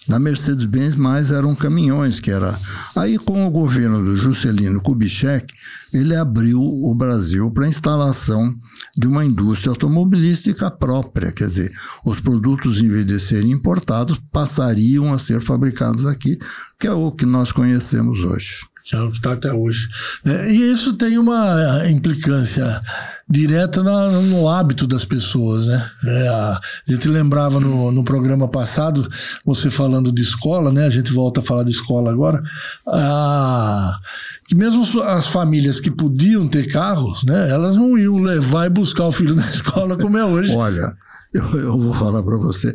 Na 0.08 0.18
Mercedes-Benz 0.18 0.96
mais 0.96 1.32
eram 1.32 1.54
caminhões, 1.56 2.20
que 2.20 2.32
era. 2.32 2.58
Aí 2.96 3.18
com 3.18 3.46
o 3.46 3.52
governo 3.52 4.04
do 4.04 4.18
Juscelino 4.18 4.82
Kubitschek, 4.82 5.54
ele 5.94 6.16
abriu 6.16 6.60
o 6.60 6.96
Brasil 6.96 7.52
para 7.52 7.68
instalação 7.68 8.58
de 8.98 9.08
uma 9.08 9.26
indústria 9.26 9.72
automobilística 9.72 10.70
própria, 10.72 11.32
quer 11.32 11.48
dizer, 11.48 11.72
os 12.06 12.20
produtos 12.22 12.80
em 12.80 12.90
vez 12.90 13.06
de 13.06 13.20
serem 13.20 13.52
importados 13.52 14.20
passariam 14.32 15.14
a 15.14 15.20
ser 15.20 15.42
fabricados 15.42 16.06
aqui, 16.06 16.38
que 16.80 16.88
é 16.88 16.92
o 16.92 17.12
que 17.12 17.26
nós 17.26 17.52
conhecemos 17.52 18.24
hoje 18.24 18.70
que 18.90 18.96
é 18.96 19.00
o 19.00 19.12
que 19.12 19.18
está 19.18 19.34
até 19.34 19.54
hoje. 19.54 19.88
É, 20.26 20.52
e 20.52 20.72
isso 20.72 20.94
tem 20.94 21.20
uma 21.20 21.88
implicância 21.88 22.82
direta 23.30 23.84
no, 23.84 24.22
no 24.24 24.50
hábito 24.50 24.88
das 24.88 25.06
pessoas, 25.06 25.68
né? 25.68 25.92
É, 26.06 26.28
a, 26.28 26.60
gente 26.88 27.08
lembrava 27.08 27.60
no, 27.60 27.92
no 27.92 28.04
programa 28.04 28.48
passado, 28.48 29.08
você 29.46 29.70
falando 29.70 30.12
de 30.12 30.24
escola, 30.24 30.72
né? 30.72 30.88
A 30.88 30.90
gente 30.90 31.14
volta 31.14 31.40
a 31.40 31.44
falar 31.44 31.64
de 31.64 31.72
escola 31.72 32.10
agora. 32.10 32.42
A, 32.88 34.00
que 34.48 34.56
mesmo 34.56 35.04
as 35.04 35.28
famílias 35.28 35.80
que 35.80 35.92
podiam 35.92 36.48
ter 36.48 36.72
carros, 36.72 37.24
né? 37.24 37.48
Elas 37.48 37.76
não 37.76 37.96
iam 37.96 38.20
levar 38.20 38.66
e 38.66 38.70
buscar 38.72 39.06
o 39.06 39.12
filho 39.12 39.36
na 39.38 39.48
escola 39.52 39.98
como 39.98 40.18
é 40.18 40.26
hoje. 40.26 40.52
Olha, 40.56 40.92
eu, 41.32 41.44
eu 41.60 41.80
vou 41.80 41.94
falar 41.94 42.24
para 42.24 42.38
você. 42.38 42.74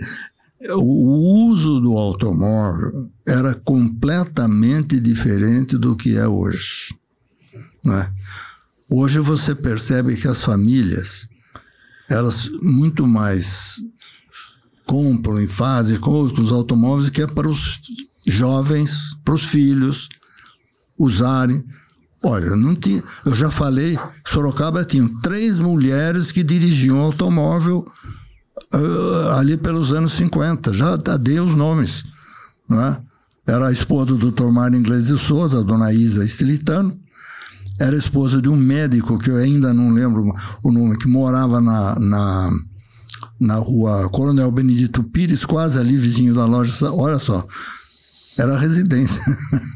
O 0.73 1.51
uso 1.51 1.81
do 1.81 1.93
automóvel 1.97 3.11
era 3.27 3.55
completamente 3.55 4.99
diferente 4.99 5.77
do 5.77 5.95
que 5.95 6.17
é 6.17 6.27
hoje. 6.27 6.95
Né? 7.85 8.11
Hoje 8.91 9.19
você 9.19 9.55
percebe 9.55 10.17
que 10.17 10.27
as 10.27 10.43
famílias, 10.43 11.29
elas 12.09 12.49
muito 12.63 13.07
mais 13.07 13.77
compram 14.87 15.41
e 15.41 15.49
fazem 15.49 15.99
com 15.99 16.23
os 16.23 16.51
automóveis 16.51 17.11
que 17.11 17.21
é 17.21 17.27
para 17.27 17.49
os 17.49 17.81
jovens, 18.27 19.15
para 19.23 19.35
os 19.35 19.45
filhos 19.45 20.09
usarem. 20.99 21.63
Olha, 22.25 22.57
não 22.57 22.75
tinha, 22.75 23.03
eu 23.27 23.35
já 23.35 23.51
falei, 23.51 23.99
Sorocaba 24.27 24.83
tinha 24.83 25.07
três 25.23 25.59
mulheres 25.59 26.33
que 26.33 26.43
dirigiam 26.43 26.99
automóvel 26.99 27.87
uh, 28.75 29.31
ali 29.39 29.57
pelos 29.57 29.93
anos 29.93 30.13
50. 30.13 30.73
Já 30.75 30.97
dei 30.97 31.41
os 31.41 31.55
nomes. 31.55 32.05
Né? 32.69 32.99
Era 33.47 33.69
a 33.69 33.73
esposa 33.73 34.17
do 34.17 34.31
Dr. 34.31 34.51
Mário 34.51 34.79
Inglês 34.79 35.07
de 35.07 35.19
Souza, 35.19 35.61
a 35.61 35.63
dona 35.63 35.93
Isa 35.93 36.25
Estilitano. 36.25 36.99
Era 37.81 37.97
esposa 37.97 38.41
de 38.41 38.49
um 38.49 38.57
médico, 38.57 39.19
que 39.19 39.31
eu 39.31 39.37
ainda 39.37 39.75
não 39.75 39.91
lembro 39.91 40.33
o 40.63 40.73
nome, 40.73 40.97
que 40.97 41.09
morava 41.09 41.61
na, 41.61 41.99
na, 41.99 42.51
na 43.41 43.57
rua 43.57 44.09
Coronel 44.11 44.51
Benedito 44.53 45.03
Pires, 45.03 45.45
quase 45.45 45.79
ali 45.79 45.97
vizinho 45.97 46.35
da 46.35 46.47
loja. 46.47 46.73
Olha 46.93 47.19
só, 47.19 47.45
era 48.39 48.57
residência. 48.57 49.23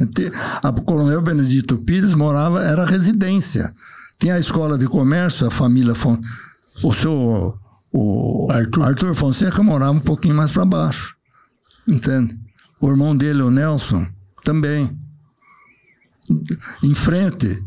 A 0.62 0.73
Coronel 0.73 1.21
Benedito 1.23 1.79
Pires 1.79 2.14
morava, 2.14 2.62
era 2.62 2.85
residência. 2.85 3.73
Tinha 4.19 4.35
a 4.35 4.41
escola 4.41 4.79
de 4.79 4.87
comércio, 4.88 5.47
a 5.47 5.51
família. 5.51 5.95
O 6.83 6.95
seu 6.95 7.59
o 7.92 8.48
Arthur. 8.51 8.83
Arthur 8.85 9.14
Fonseca 9.14 9.62
morava 9.62 9.92
um 9.92 10.01
pouquinho 10.01 10.35
mais 10.35 10.51
para 10.51 10.64
baixo. 10.64 11.16
Entende? 11.87 12.38
O 12.81 12.90
irmão 12.90 13.16
dele, 13.16 13.42
o 13.42 13.51
Nelson, 13.51 14.07
também. 14.44 14.98
Em 16.83 16.94
frente 16.94 17.64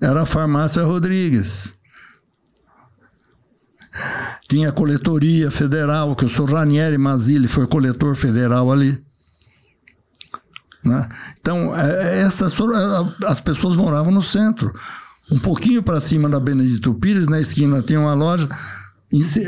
era 0.00 0.22
a 0.22 0.26
farmácia 0.26 0.82
Rodrigues. 0.82 1.74
Tinha 4.48 4.68
a 4.68 4.72
coletoria 4.72 5.50
federal, 5.50 6.14
que 6.14 6.24
o 6.24 6.28
senhor 6.28 6.50
Ranieri 6.50 6.98
Mazzilli 6.98 7.48
foi 7.48 7.66
coletor 7.66 8.14
federal 8.14 8.70
ali. 8.70 9.02
Né? 10.84 11.08
Então, 11.40 11.74
é, 11.76 11.90
é, 11.90 12.20
essas 12.20 12.52
é, 12.52 13.26
as 13.26 13.40
pessoas 13.40 13.74
moravam 13.74 14.12
no 14.12 14.22
centro. 14.22 14.72
Um 15.32 15.38
pouquinho 15.40 15.82
para 15.82 16.00
cima 16.00 16.28
da 16.28 16.38
Benedito 16.38 16.94
Pires, 16.94 17.26
na 17.26 17.40
esquina 17.40 17.82
tinha 17.82 17.98
uma 17.98 18.14
loja 18.14 18.48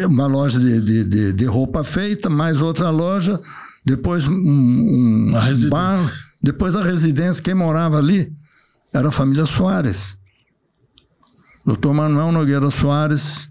uma 0.07 0.27
loja 0.27 0.59
de, 0.59 0.81
de, 0.81 1.05
de, 1.05 1.33
de, 1.33 1.45
roupa 1.45 1.83
feita, 1.83 2.31
mais 2.31 2.61
outra 2.61 2.91
loja, 2.91 3.39
depois 3.85 4.27
um, 4.27 4.33
um 4.33 5.69
bar, 5.69 6.13
depois 6.43 6.77
a 6.77 6.83
residência. 6.83 7.43
Quem 7.43 7.55
morava 7.55 7.99
ali 7.99 8.33
era 8.95 9.09
a 9.09 9.13
família 9.13 9.47
Soares. 9.47 10.17
Doutor 11.67 11.93
Manuel 11.93 12.33
Nogueira 12.33 12.71
Soares, 12.71 13.51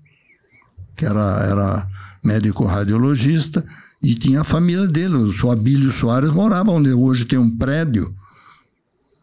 que 0.96 1.06
era, 1.06 1.46
era 1.50 1.88
médico 2.24 2.65
radiologista, 2.65 3.63
e 4.02 4.15
tinha 4.15 4.41
a 4.41 4.46
família 4.46 4.88
dele, 4.88 5.15
o 5.15 5.32
seu 5.32 5.52
Abílio 5.52 5.91
Soares 5.91 6.32
morava 6.32 6.72
onde 6.72 6.91
hoje 6.91 7.26
tem 7.26 7.38
um 7.38 7.56
prédio 7.58 8.13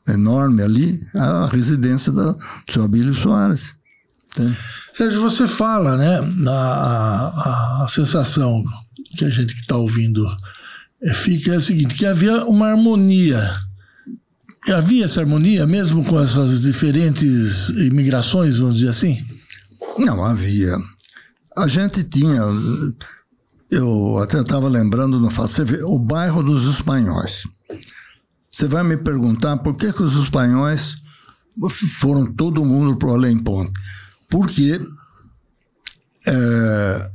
enorme 0.09 0.63
ali, 0.63 1.07
a 1.15 1.47
residência 1.47 2.13
da, 2.13 2.33
do 2.33 2.73
seu 2.73 2.85
Abílio 2.85 3.15
Soares. 3.15 3.75
Entende? 4.33 4.59
Sérgio, 4.95 5.21
você 5.21 5.49
fala, 5.49 5.97
né? 5.97 6.21
A, 6.49 6.53
a, 6.53 7.85
a 7.85 7.89
sensação 7.89 8.63
que 9.17 9.25
a 9.25 9.31
gente 9.31 9.53
que 9.53 9.61
está 9.61 9.77
ouvindo 9.77 10.25
é, 11.03 11.13
fica 11.13 11.53
é 11.53 11.57
a 11.57 11.61
seguinte: 11.61 11.97
que 11.97 12.07
havia 12.07 12.45
uma 12.45 12.69
harmonia. 12.69 13.43
Havia 14.69 15.05
essa 15.05 15.21
harmonia 15.21 15.67
mesmo 15.67 16.05
com 16.05 16.19
essas 16.19 16.63
diferentes 16.63 17.69
imigrações, 17.71 18.57
vamos 18.57 18.77
dizer 18.77 18.91
assim? 18.91 19.23
Não, 19.99 20.25
havia. 20.25 20.75
A 21.57 21.67
gente 21.67 22.05
tinha. 22.05 22.41
Eu 23.71 24.19
até 24.23 24.41
estava 24.41 24.69
lembrando 24.69 25.19
no 25.19 25.31
fato, 25.31 25.51
você 25.51 25.65
vê, 25.65 25.83
o 25.83 25.99
bairro 25.99 26.43
dos 26.43 26.73
espanhóis. 26.73 27.43
Você 28.49 28.69
vai 28.69 28.85
me 28.85 28.97
perguntar 28.97 29.57
por 29.57 29.75
que, 29.75 29.93
que 29.93 30.03
os 30.03 30.15
espanhóis 30.15 30.95
foram 31.99 32.25
todo 32.33 32.65
mundo 32.65 32.97
para 32.97 33.09
o 33.09 33.15
Além 33.15 33.37
Ponte? 33.37 33.73
Porque 34.35 34.81
é, 36.27 37.11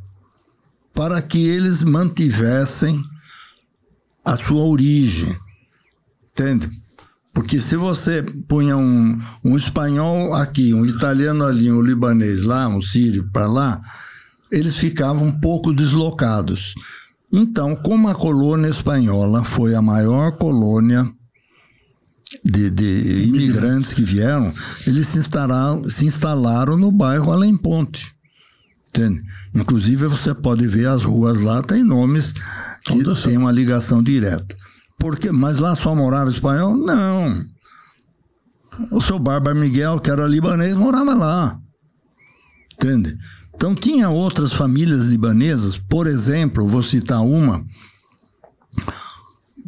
para 0.94 1.22
que 1.22 1.38
eles 1.38 1.84
mantivessem 1.84 3.04
a 4.24 4.38
sua 4.38 4.64
origem, 4.64 5.38
entende? 6.32 6.70
Porque 7.34 7.60
se 7.60 7.76
você 7.76 8.24
punha 8.48 8.78
um, 8.78 9.20
um 9.44 9.58
espanhol 9.58 10.34
aqui, 10.34 10.74
um 10.74 10.86
italiano 10.86 11.44
ali, 11.44 11.70
um 11.70 11.82
libanês 11.82 12.44
lá, 12.44 12.70
um 12.70 12.82
sírio 12.82 13.30
para 13.34 13.48
lá, 13.48 13.82
eles 14.50 14.78
ficavam 14.78 15.26
um 15.26 15.42
pouco 15.42 15.74
deslocados. 15.74 16.74
Então, 17.34 17.76
como 17.76 18.08
a 18.08 18.16
colônia 18.16 18.70
espanhola 18.70 19.44
foi 19.44 19.76
a 19.76 19.82
maior 19.82 20.38
colônia 20.38 21.06
de, 22.44 22.70
de 22.70 23.24
imigrantes 23.28 23.94
que 23.94 24.04
vieram, 24.04 24.54
eles 24.86 25.08
se 25.08 25.18
instalaram, 25.18 25.88
se 25.88 26.06
instalaram 26.06 26.78
no 26.78 26.92
bairro 26.92 27.32
Além 27.32 27.58
Ponte. 27.58 28.14
Entende? 28.90 29.24
Inclusive, 29.56 30.08
você 30.08 30.34
pode 30.34 30.68
ver 30.68 30.88
as 30.88 31.04
ruas 31.04 31.40
lá, 31.40 31.62
tem 31.62 31.84
nomes 31.84 32.34
que 32.86 33.04
têm 33.24 33.38
uma 33.38 33.52
ligação 33.52 34.02
direta. 34.02 34.56
Porque, 34.98 35.32
mas 35.32 35.58
lá 35.60 35.76
só 35.76 35.96
morava 35.96 36.30
espanhol? 36.30 36.76
Não. 36.76 37.34
O 38.92 39.02
seu 39.02 39.20
Bárbara 39.20 39.56
Miguel, 39.56 40.00
que 40.00 40.10
era 40.10 40.26
libanês, 40.26 40.76
morava 40.76 41.14
lá. 41.14 41.60
Entende? 42.74 43.16
Então, 43.54 43.76
tinha 43.76 44.10
outras 44.10 44.54
famílias 44.54 45.02
libanesas, 45.02 45.78
por 45.78 46.08
exemplo, 46.08 46.68
vou 46.68 46.82
citar 46.82 47.22
uma, 47.22 47.64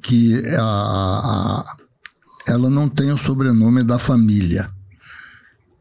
que 0.02 0.42
a, 0.58 0.62
a 0.62 1.81
ela 2.52 2.70
não 2.70 2.90
tem 2.90 3.10
o 3.14 3.18
sobrenome 3.18 3.82
da 3.82 3.98
família. 3.98 4.70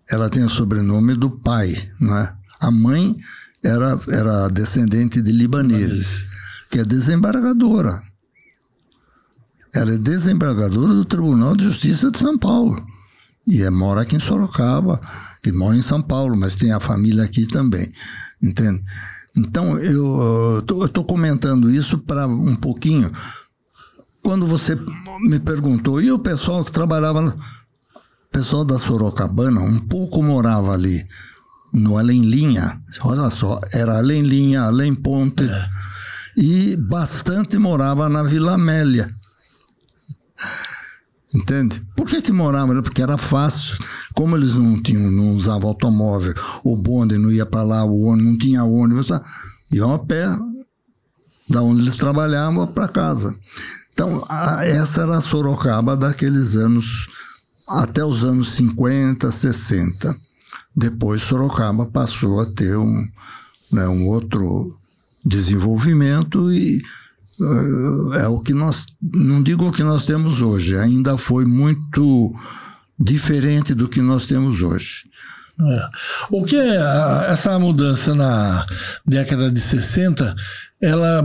Ela 0.09 0.31
tem 0.31 0.45
o 0.45 0.49
sobrenome 0.49 1.15
do 1.15 1.29
pai, 1.29 1.91
não 2.01 2.17
é? 2.17 2.33
A 2.61 2.71
mãe 2.71 3.17
era, 3.65 3.99
era 4.09 4.49
descendente 4.49 5.21
de 5.21 5.33
libaneses, 5.33 6.25
que 6.71 6.79
é 6.79 6.85
desembargadora. 6.85 8.01
Ela 9.75 9.95
é 9.95 9.99
desembargadora 9.99 10.95
do 10.95 11.05
Tribunal 11.05 11.57
de 11.57 11.65
Justiça 11.65 12.09
de 12.09 12.19
São 12.19 12.39
Paulo. 12.39 12.87
E 13.49 13.63
é, 13.63 13.71
mora 13.71 14.03
aqui 14.03 14.15
em 14.15 14.21
Sorocaba, 14.21 15.01
que 15.43 15.51
mora 15.51 15.77
em 15.77 15.83
São 15.83 16.01
Paulo, 16.01 16.37
mas 16.37 16.55
tem 16.55 16.71
a 16.71 16.79
família 16.79 17.25
aqui 17.25 17.47
também. 17.47 17.91
Entende? 18.41 18.81
Então, 19.37 19.77
eu 19.79 20.61
estou 20.61 21.05
comentando 21.05 21.69
isso 21.69 21.99
para 21.99 22.29
um 22.29 22.55
pouquinho 22.55 23.11
quando 24.23 24.47
você 24.47 24.79
me 25.27 25.39
perguntou, 25.41 26.01
e 26.01 26.11
o 26.13 26.19
pessoal 26.19 26.65
que 26.65 26.73
trabalhava, 26.73 27.21
o 27.25 28.31
pessoal 28.31 28.65
da 28.65 28.79
Sorocabana, 28.79 29.61
um 29.61 29.79
pouco 29.81 30.23
morava 30.23 30.73
ali, 30.73 31.07
no 31.73 31.97
Além 31.97 32.23
Linha, 32.23 32.81
olha 33.03 33.31
só, 33.31 33.61
era 33.73 33.99
Além 33.99 34.23
Linha, 34.23 34.63
Além 34.63 34.95
Ponte, 34.95 35.45
é. 35.45 35.69
e 36.37 36.77
bastante 36.77 37.57
morava 37.59 38.09
na 38.09 38.23
Vila 38.23 38.55
Amélia. 38.55 39.11
Entende? 41.33 41.81
Por 41.97 42.09
que 42.09 42.21
que 42.21 42.33
morava? 42.33 42.83
Porque 42.83 43.03
era 43.03 43.17
fácil. 43.17 43.79
Como 44.15 44.37
eles 44.37 44.55
não 44.55 44.83
tinham, 44.83 45.11
não 45.13 45.35
usavam 45.35 45.69
automóvel, 45.69 46.35
o 46.65 46.77
bonde 46.77 47.17
não 47.17 47.31
ia 47.31 47.47
para 47.47 47.63
lá, 47.63 47.85
o 47.85 48.03
ônibus 48.03 48.33
não 48.33 48.39
tinha 48.39 48.65
ônibus, 48.65 49.11
iam 49.73 49.95
a 49.95 49.99
pé 50.01 50.27
da 51.49 51.63
onde 51.63 51.83
eles 51.83 51.97
trabalhavam 51.97 52.67
para 52.69 52.89
casa. 52.89 53.37
Então, 54.01 54.25
a, 54.31 54.65
essa 54.65 55.03
era 55.03 55.19
a 55.19 55.21
Sorocaba 55.21 55.95
daqueles 55.95 56.57
anos, 56.57 57.07
até 57.69 58.03
os 58.03 58.25
anos 58.25 58.53
50, 58.53 59.31
60. 59.31 60.17
Depois, 60.75 61.21
Sorocaba 61.21 61.85
passou 61.85 62.41
a 62.41 62.47
ter 62.47 62.79
um, 62.79 63.07
né, 63.71 63.87
um 63.89 64.07
outro 64.07 64.75
desenvolvimento 65.23 66.51
e 66.51 66.81
uh, 67.41 68.15
é 68.15 68.29
o 68.29 68.41
que 68.41 68.55
nós, 68.55 68.87
não 69.03 69.43
digo 69.43 69.69
o 69.69 69.71
que 69.71 69.83
nós 69.83 70.07
temos 70.07 70.41
hoje, 70.41 70.79
ainda 70.79 71.19
foi 71.19 71.45
muito 71.45 72.35
diferente 72.99 73.75
do 73.75 73.87
que 73.87 74.01
nós 74.01 74.25
temos 74.25 74.63
hoje. 74.63 75.11
É. 75.61 75.89
O 76.31 76.43
que 76.47 76.57
é 76.57 76.77
essa 77.29 77.59
mudança 77.59 78.15
na 78.15 78.65
década 79.05 79.51
de 79.51 79.61
60 79.61 80.35
ela 80.81 81.23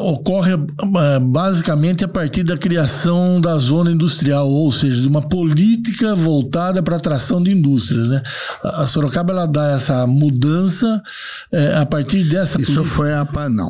ocorre 0.00 0.52
é, 0.52 1.18
basicamente 1.18 2.04
a 2.04 2.08
partir 2.08 2.44
da 2.44 2.56
criação 2.56 3.40
da 3.40 3.58
zona 3.58 3.90
industrial, 3.90 4.48
ou 4.48 4.70
seja, 4.70 5.00
de 5.00 5.08
uma 5.08 5.22
política 5.22 6.14
voltada 6.14 6.80
para 6.80 6.94
a 6.94 6.98
atração 6.98 7.42
de 7.42 7.50
indústrias. 7.50 8.08
Né? 8.08 8.22
A 8.62 8.86
Sorocaba 8.86 9.32
ela 9.32 9.46
dá 9.46 9.72
essa 9.72 10.06
mudança 10.06 11.02
é, 11.50 11.76
a 11.78 11.84
partir 11.84 12.22
dessa 12.24 12.60
Isso 12.60 12.74
política. 12.74 12.94
foi 12.94 13.12
a. 13.12 13.26
Não, 13.50 13.68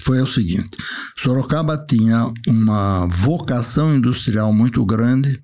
foi 0.00 0.22
o 0.22 0.26
seguinte: 0.26 0.70
Sorocaba 1.16 1.76
tinha 1.76 2.32
uma 2.48 3.06
vocação 3.08 3.94
industrial 3.94 4.54
muito 4.54 4.84
grande. 4.86 5.38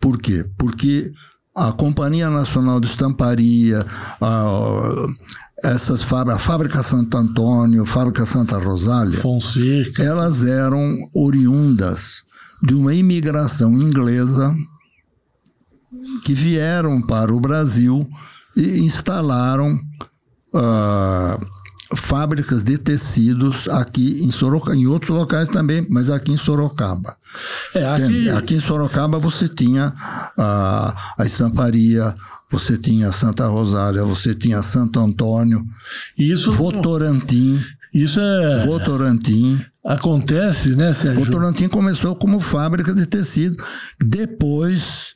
Por 0.00 0.18
quê? 0.18 0.44
Porque 0.58 1.12
a 1.56 1.70
Companhia 1.70 2.28
Nacional 2.28 2.80
de 2.80 2.88
Estamparia, 2.88 3.86
a, 4.20 5.06
essas 5.62 6.02
fábricas, 6.02 6.36
a 6.36 6.38
Fábrica 6.38 6.82
Santo 6.82 7.16
Antônio, 7.16 7.82
a 7.82 7.86
Fábrica 7.86 8.26
Santa 8.26 8.58
Rosália, 8.58 9.18
Fonseca. 9.18 10.02
elas 10.02 10.44
eram 10.44 10.96
oriundas 11.14 12.24
de 12.62 12.74
uma 12.74 12.94
imigração 12.94 13.72
inglesa 13.72 14.54
que 16.24 16.34
vieram 16.34 17.00
para 17.00 17.32
o 17.32 17.40
Brasil 17.40 18.08
e 18.56 18.80
instalaram 18.80 19.72
uh, 20.54 21.46
fábricas 21.96 22.62
de 22.62 22.78
tecidos 22.78 23.68
aqui 23.68 24.24
em 24.24 24.30
Sorocaba, 24.30 24.76
em 24.76 24.86
outros 24.86 25.16
locais 25.16 25.48
também, 25.48 25.86
mas 25.90 26.10
aqui 26.10 26.32
em 26.32 26.36
Sorocaba. 26.36 27.16
É, 27.74 27.84
aqui... 27.84 28.30
aqui... 28.30 28.54
em 28.54 28.60
Sorocaba 28.60 29.18
você 29.18 29.48
tinha 29.48 29.92
a, 30.38 31.14
a 31.18 31.26
estamparia, 31.26 32.14
você 32.54 32.78
tinha 32.78 33.10
Santa 33.10 33.48
Rosália, 33.48 34.04
você 34.04 34.32
tinha 34.32 34.62
Santo 34.62 35.00
Antônio, 35.00 35.66
isso 36.16 36.52
Votorantim. 36.52 37.60
Isso 37.92 38.20
é. 38.20 38.66
Votorantim. 38.66 39.64
Acontece, 39.84 40.76
né, 40.76 40.92
Sérgio? 40.94 41.24
Votorantim 41.24 41.68
começou 41.68 42.14
como 42.14 42.40
fábrica 42.40 42.94
de 42.94 43.06
tecido. 43.06 43.56
Depois 44.00 45.14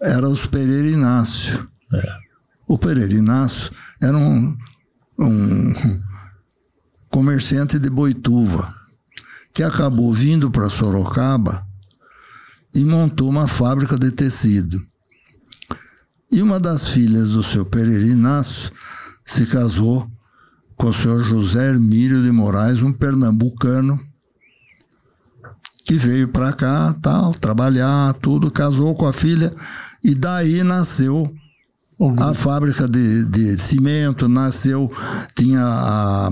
era 0.00 0.28
os 0.28 0.46
Pereira 0.46 0.88
Inácio. 0.88 1.68
É. 1.92 2.16
O 2.68 2.78
Pereira 2.78 3.14
Inácio 3.14 3.72
era 4.00 4.16
um, 4.16 4.56
um 5.18 5.74
comerciante 7.10 7.78
de 7.80 7.90
Boituva, 7.90 8.74
que 9.52 9.62
acabou 9.62 10.12
vindo 10.12 10.50
para 10.50 10.70
Sorocaba 10.70 11.66
e 12.74 12.84
montou 12.84 13.28
uma 13.28 13.48
fábrica 13.48 13.98
de 13.98 14.12
tecido. 14.12 14.78
E 16.30 16.42
uma 16.42 16.60
das 16.60 16.88
filhas 16.88 17.30
do 17.30 17.42
seu 17.42 17.64
Pereira 17.64 18.04
Inácio 18.04 18.70
se 19.24 19.46
casou 19.46 20.10
com 20.76 20.88
o 20.88 20.94
senhor 20.94 21.24
José 21.24 21.70
Hermílio 21.70 22.22
de 22.22 22.30
Moraes, 22.30 22.82
um 22.82 22.92
pernambucano, 22.92 23.98
que 25.84 25.94
veio 25.94 26.28
para 26.28 26.52
cá, 26.52 26.94
tal, 27.02 27.32
trabalhar, 27.32 28.12
tudo, 28.14 28.50
casou 28.50 28.94
com 28.94 29.06
a 29.06 29.12
filha, 29.12 29.52
e 30.04 30.14
daí 30.14 30.62
nasceu 30.62 31.34
Uhum. 31.98 32.14
A 32.20 32.32
fábrica 32.32 32.86
de, 32.86 33.24
de 33.24 33.58
cimento 33.58 34.28
nasceu, 34.28 34.90
tinha 35.34 35.62
a. 35.64 36.30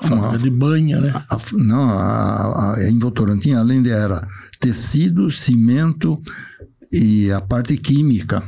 A 0.00 0.06
fábrica 0.06 0.38
de 0.38 0.50
banha, 0.50 1.00
né? 1.00 1.12
A, 1.28 1.38
não, 1.52 1.90
a, 1.90 2.74
a, 2.74 2.88
em 2.88 2.98
Votorantim, 2.98 3.52
além 3.52 3.82
de 3.82 3.90
era 3.90 4.26
tecido, 4.60 5.30
cimento 5.30 6.18
e 6.90 7.30
a 7.32 7.40
parte 7.40 7.76
química. 7.76 8.42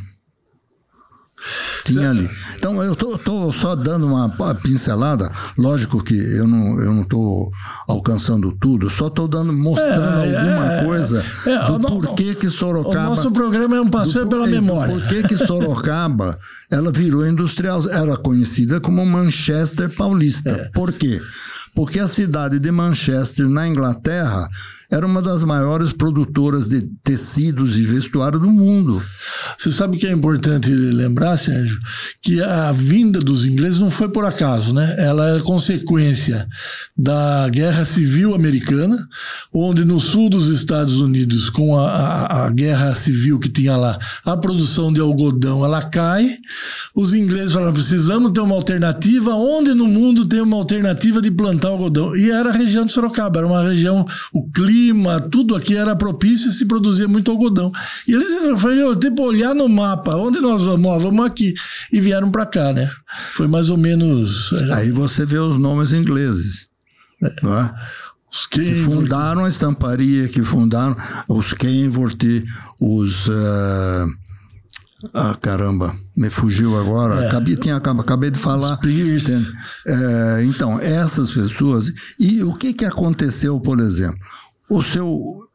Tinha 1.84 2.10
ali. 2.10 2.28
Então, 2.56 2.82
eu 2.82 2.92
estou 2.92 3.52
só 3.52 3.74
dando 3.74 4.06
uma 4.06 4.28
pincelada. 4.56 5.30
Lógico 5.56 6.02
que 6.02 6.14
eu 6.14 6.46
não 6.46 6.70
estou 6.70 6.90
eu 6.90 6.94
não 6.94 7.04
tô 7.04 7.52
alcançando 7.88 8.52
tudo, 8.52 8.90
só 8.90 9.06
estou 9.06 9.28
dando, 9.28 9.52
mostrando 9.52 10.24
é, 10.24 10.36
alguma 10.36 10.72
é, 10.72 10.84
coisa 10.84 11.24
é, 11.46 11.66
do 11.66 11.80
porquê 11.80 12.34
que 12.34 12.48
Sorocaba. 12.48 13.06
O 13.06 13.16
nosso 13.16 13.30
programa 13.30 13.76
é 13.76 13.80
um 13.80 13.88
passeio 13.88 14.24
do, 14.24 14.30
pela 14.30 14.46
memória. 14.46 14.92
Por 14.92 15.06
que 15.06 15.36
Sorocaba 15.36 16.38
ela 16.70 16.90
virou 16.92 17.26
industrial? 17.26 17.88
Era 17.90 18.16
conhecida 18.16 18.80
como 18.80 19.04
Manchester 19.06 19.94
Paulista. 19.94 20.50
É. 20.50 20.68
Por 20.70 20.92
quê? 20.92 21.20
Porque 21.74 21.98
a 21.98 22.08
cidade 22.08 22.58
de 22.58 22.70
Manchester, 22.70 23.48
na 23.48 23.66
Inglaterra, 23.66 24.48
era 24.90 25.06
uma 25.06 25.22
das 25.22 25.44
maiores 25.44 25.92
produtoras 25.92 26.66
de 26.66 26.82
tecidos 27.04 27.78
e 27.78 27.82
vestuário 27.82 28.40
do 28.40 28.50
mundo. 28.50 29.00
Você 29.56 29.70
sabe 29.70 29.96
que 29.96 30.06
é 30.06 30.10
importante 30.10 30.68
lembrar, 30.68 31.36
Sérgio, 31.36 31.78
que 32.20 32.42
a 32.42 32.72
vinda 32.72 33.20
dos 33.20 33.44
ingleses 33.44 33.78
não 33.78 33.90
foi 33.90 34.08
por 34.08 34.24
acaso, 34.24 34.74
né? 34.74 34.96
Ela 34.98 35.36
é 35.36 35.40
consequência 35.40 36.46
da 36.96 37.48
Guerra 37.48 37.84
Civil 37.84 38.34
Americana, 38.34 39.06
onde 39.54 39.84
no 39.84 40.00
sul 40.00 40.28
dos 40.28 40.48
Estados 40.48 41.00
Unidos, 41.00 41.48
com 41.48 41.78
a, 41.78 41.88
a, 41.88 42.46
a 42.46 42.50
guerra 42.50 42.94
civil 42.96 43.38
que 43.38 43.48
tinha 43.48 43.76
lá, 43.76 43.96
a 44.24 44.36
produção 44.36 44.92
de 44.92 45.00
algodão 45.00 45.64
ela 45.64 45.82
cai. 45.82 46.28
Os 46.96 47.14
ingleses 47.14 47.52
falaram: 47.52 47.72
precisamos 47.72 48.32
ter 48.32 48.40
uma 48.40 48.56
alternativa. 48.56 49.34
Onde 49.34 49.72
no 49.72 49.86
mundo 49.86 50.26
tem 50.26 50.40
uma 50.40 50.56
alternativa 50.56 51.22
de 51.22 51.30
plantar 51.30 51.59
algodão? 51.68 52.14
E 52.16 52.30
era 52.30 52.50
a 52.50 52.52
região 52.52 52.84
de 52.84 52.92
Sorocaba, 52.92 53.38
era 53.38 53.46
uma 53.46 53.62
região, 53.62 54.06
o 54.32 54.50
clima 54.50 55.20
tudo 55.20 55.54
aqui 55.54 55.76
era 55.76 55.96
propício 55.96 56.48
e 56.48 56.52
se 56.52 56.66
produzia 56.66 57.08
muito 57.08 57.30
algodão. 57.30 57.72
E 58.06 58.12
eles 58.12 58.60
foram, 58.60 58.94
tipo, 58.96 59.22
olhar 59.22 59.54
no 59.54 59.68
mapa, 59.68 60.16
onde 60.16 60.40
nós 60.40 60.62
vamos? 60.62 61.02
vamos 61.02 61.26
aqui. 61.26 61.54
E 61.92 62.00
vieram 62.00 62.30
para 62.30 62.46
cá, 62.46 62.72
né? 62.72 62.90
Foi 63.32 63.46
mais 63.46 63.70
ou 63.70 63.76
menos. 63.76 64.52
É. 64.52 64.74
Aí 64.74 64.90
você 64.90 65.24
vê 65.24 65.38
os 65.38 65.56
nomes 65.56 65.92
ingleses, 65.92 66.68
é. 67.22 67.34
não 67.42 67.58
é? 67.58 67.74
Os 68.32 68.46
que 68.46 68.76
fundaram 68.76 69.44
a 69.44 69.48
estamparia, 69.48 70.28
que 70.28 70.42
fundaram 70.42 70.94
os 71.28 71.52
Kenworth, 71.52 72.44
os. 72.80 73.26
Uh, 73.26 74.19
ah, 75.14 75.34
caramba, 75.40 75.96
me 76.16 76.28
fugiu 76.28 76.78
agora. 76.78 77.14
É. 77.14 77.28
Acabei, 77.28 77.56
tinha, 77.56 77.76
acabei 77.76 78.30
de 78.30 78.38
falar. 78.38 78.78
É, 79.86 80.44
então, 80.44 80.78
essas 80.78 81.30
pessoas. 81.30 81.92
E 82.18 82.42
o 82.42 82.54
que, 82.54 82.74
que 82.74 82.84
aconteceu, 82.84 83.60
por 83.60 83.78
exemplo? 83.80 84.18
O 84.68 84.82
seu 84.82 85.48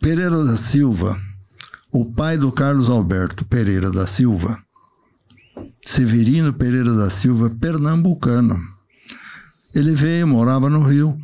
Pereira 0.00 0.44
da 0.44 0.56
Silva, 0.56 1.20
o 1.92 2.06
pai 2.12 2.38
do 2.38 2.52
Carlos 2.52 2.88
Alberto 2.88 3.44
Pereira 3.46 3.90
da 3.90 4.06
Silva, 4.06 4.56
Severino 5.84 6.52
Pereira 6.52 6.94
da 6.94 7.10
Silva, 7.10 7.50
pernambucano. 7.50 8.56
Ele 9.74 9.94
veio, 9.96 10.28
morava 10.28 10.70
no 10.70 10.82
Rio, 10.82 11.18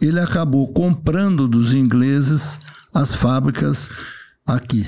ele 0.00 0.18
acabou 0.18 0.72
comprando 0.72 1.46
dos 1.46 1.72
ingleses 1.72 2.58
as 2.92 3.14
fábricas 3.14 3.88
aqui. 4.46 4.86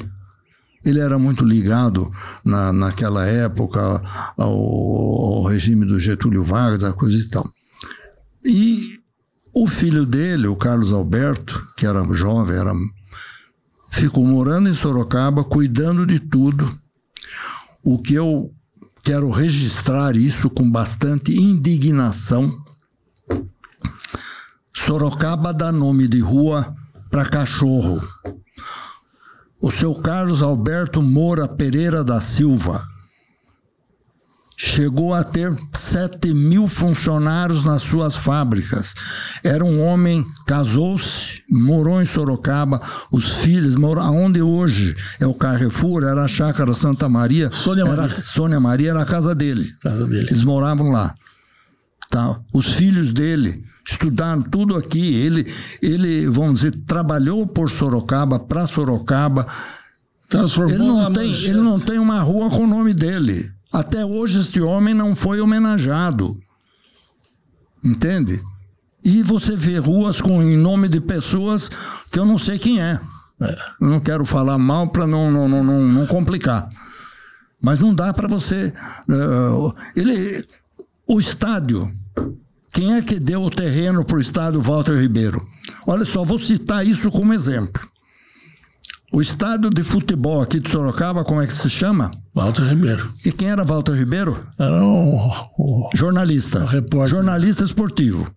Ele 0.85 1.01
era 1.01 1.19
muito 1.19 1.45
ligado 1.45 2.09
na, 2.45 2.73
naquela 2.73 3.27
época 3.27 3.81
ao, 4.39 4.55
ao 4.55 5.45
regime 5.45 5.85
do 5.85 5.99
Getúlio 5.99 6.45
Vargas, 6.45 6.85
a 6.85 6.93
coisa 6.93 7.17
e 7.17 7.29
tal. 7.29 7.49
E 8.45 9.01
o 9.53 9.67
filho 9.67 10.07
dele, 10.07 10.47
o 10.47 10.55
Carlos 10.55 10.93
Alberto, 10.93 11.67
que 11.77 11.87
era 11.87 12.07
jovem, 12.15 12.57
era, 12.57 12.73
ficou 13.91 14.25
morando 14.25 14.69
em 14.69 14.75
Sorocaba, 14.75 15.43
cuidando 15.43 16.07
de 16.07 16.21
tudo. 16.21 16.79
O 17.85 18.01
que 18.01 18.15
eu 18.15 18.53
quero 19.03 19.31
registrar 19.31 20.15
isso 20.15 20.51
com 20.51 20.71
bastante 20.71 21.35
indignação. 21.35 22.53
Sorocaba 24.75 25.53
dá 25.53 25.73
nome 25.73 26.07
de 26.07 26.21
rua 26.21 26.75
para 27.11 27.25
cachorro. 27.25 28.07
O 29.67 29.71
seu 29.73 29.97
Carlos 29.97 30.43
Alberto 30.43 31.03
Moura 31.03 31.49
Pereira 31.49 32.05
da 32.05 32.21
Silva 32.21 32.87
chegou 34.57 35.13
a 35.13 35.25
ter 35.25 35.53
7 35.75 36.33
mil 36.33 36.69
funcionários 36.69 37.65
nas 37.65 37.83
suas 37.83 38.15
fábricas. 38.15 38.95
Era 39.43 39.65
um 39.65 39.85
homem, 39.85 40.25
casou-se, 40.47 41.43
morou 41.51 42.01
em 42.01 42.07
Sorocaba, 42.07 42.79
os 43.11 43.39
filhos 43.39 43.75
moram 43.75 44.03
aonde 44.03 44.41
hoje 44.41 44.95
é 45.21 45.27
o 45.27 45.35
Carrefour, 45.35 46.05
era 46.05 46.23
a 46.23 46.29
Chácara 46.29 46.73
Santa 46.73 47.09
Maria. 47.09 47.51
Sônia 47.51 47.83
era, 47.83 48.03
Maria. 48.03 48.23
Sônia 48.23 48.61
Maria 48.61 48.91
era 48.91 49.03
a 49.03 49.05
casa 49.05 49.35
dele. 49.35 49.69
Casa 49.83 50.07
dele. 50.07 50.29
Eles 50.31 50.45
moravam 50.45 50.93
lá. 50.93 51.13
Tá? 52.09 52.39
Os 52.55 52.75
filhos 52.75 53.13
dele 53.13 53.65
estudaram 53.87 54.43
tudo 54.43 54.77
aqui. 54.77 55.15
Ele, 55.15 55.47
ele, 55.81 56.29
vamos 56.29 56.61
dizer, 56.61 56.73
trabalhou 56.87 57.47
por 57.47 57.71
Sorocaba, 57.71 58.39
para 58.39 58.67
Sorocaba. 58.67 59.47
Transformou 60.29 60.75
ele 60.75 60.85
não, 60.85 61.13
tem, 61.13 61.33
ele 61.33 61.61
não 61.61 61.79
tem 61.79 61.99
uma 61.99 62.21
rua 62.21 62.51
com 62.51 62.65
o 62.65 62.67
nome 62.67 62.93
dele. 62.93 63.49
Até 63.73 64.05
hoje 64.05 64.41
este 64.41 64.61
homem 64.61 64.93
não 64.93 65.15
foi 65.15 65.41
homenageado. 65.41 66.37
Entende? 67.85 68.43
E 69.05 69.23
você 69.23 69.55
vê 69.55 69.79
ruas 69.79 70.21
com 70.21 70.43
em 70.43 70.57
nome 70.57 70.89
de 70.89 71.01
pessoas 71.01 71.69
que 72.11 72.19
eu 72.19 72.25
não 72.25 72.39
sei 72.39 72.59
quem 72.59 72.83
é. 72.83 72.99
É. 73.41 73.57
Eu 73.81 73.89
não 73.89 74.01
quero 74.01 74.25
falar 74.25 74.59
mal 74.59 74.89
para 74.89 75.07
não, 75.07 75.31
não, 75.31 75.49
não, 75.49 75.63
não, 75.63 75.81
não 75.83 76.07
complicar. 76.07 76.69
Mas 77.63 77.79
não 77.79 77.95
dá 77.95 78.13
para 78.13 78.27
você. 78.27 78.73
Uh, 79.09 79.75
ele, 79.95 80.45
o 81.07 81.21
estádio. 81.21 81.93
Quem 82.77 82.93
é 82.93 83.01
que 83.01 83.19
deu 83.19 83.41
o 83.43 83.49
terreno 83.49 84.05
para 84.05 84.19
o 84.19 84.21
estádio 84.21 84.61
Walter 84.61 85.01
Ribeiro? 85.01 85.49
Olha 85.87 86.05
só, 86.05 86.23
vou 86.27 86.39
citar 86.39 86.87
isso 86.87 87.11
como 87.11 87.33
exemplo. 87.33 87.81
O 89.11 89.23
estádio 89.23 89.71
de 89.71 89.83
futebol 89.83 90.43
aqui 90.43 90.61
de 90.61 90.71
Sorocaba, 90.71 91.25
como 91.25 91.41
é 91.41 91.47
que 91.47 91.55
se 91.55 91.71
chama? 91.71 92.11
Walter 92.35 92.65
Ribeiro. 92.65 93.11
E 93.25 93.33
quem 93.33 93.49
era 93.49 93.65
Walter 93.65 93.95
Ribeiro? 93.95 94.47
Era 94.59 94.85
um, 94.85 95.31
um 95.59 95.89
jornalista. 95.95 96.65
Um 96.65 96.67
repórter. 96.67 97.17
Jornalista 97.17 97.65
esportivo. 97.65 98.31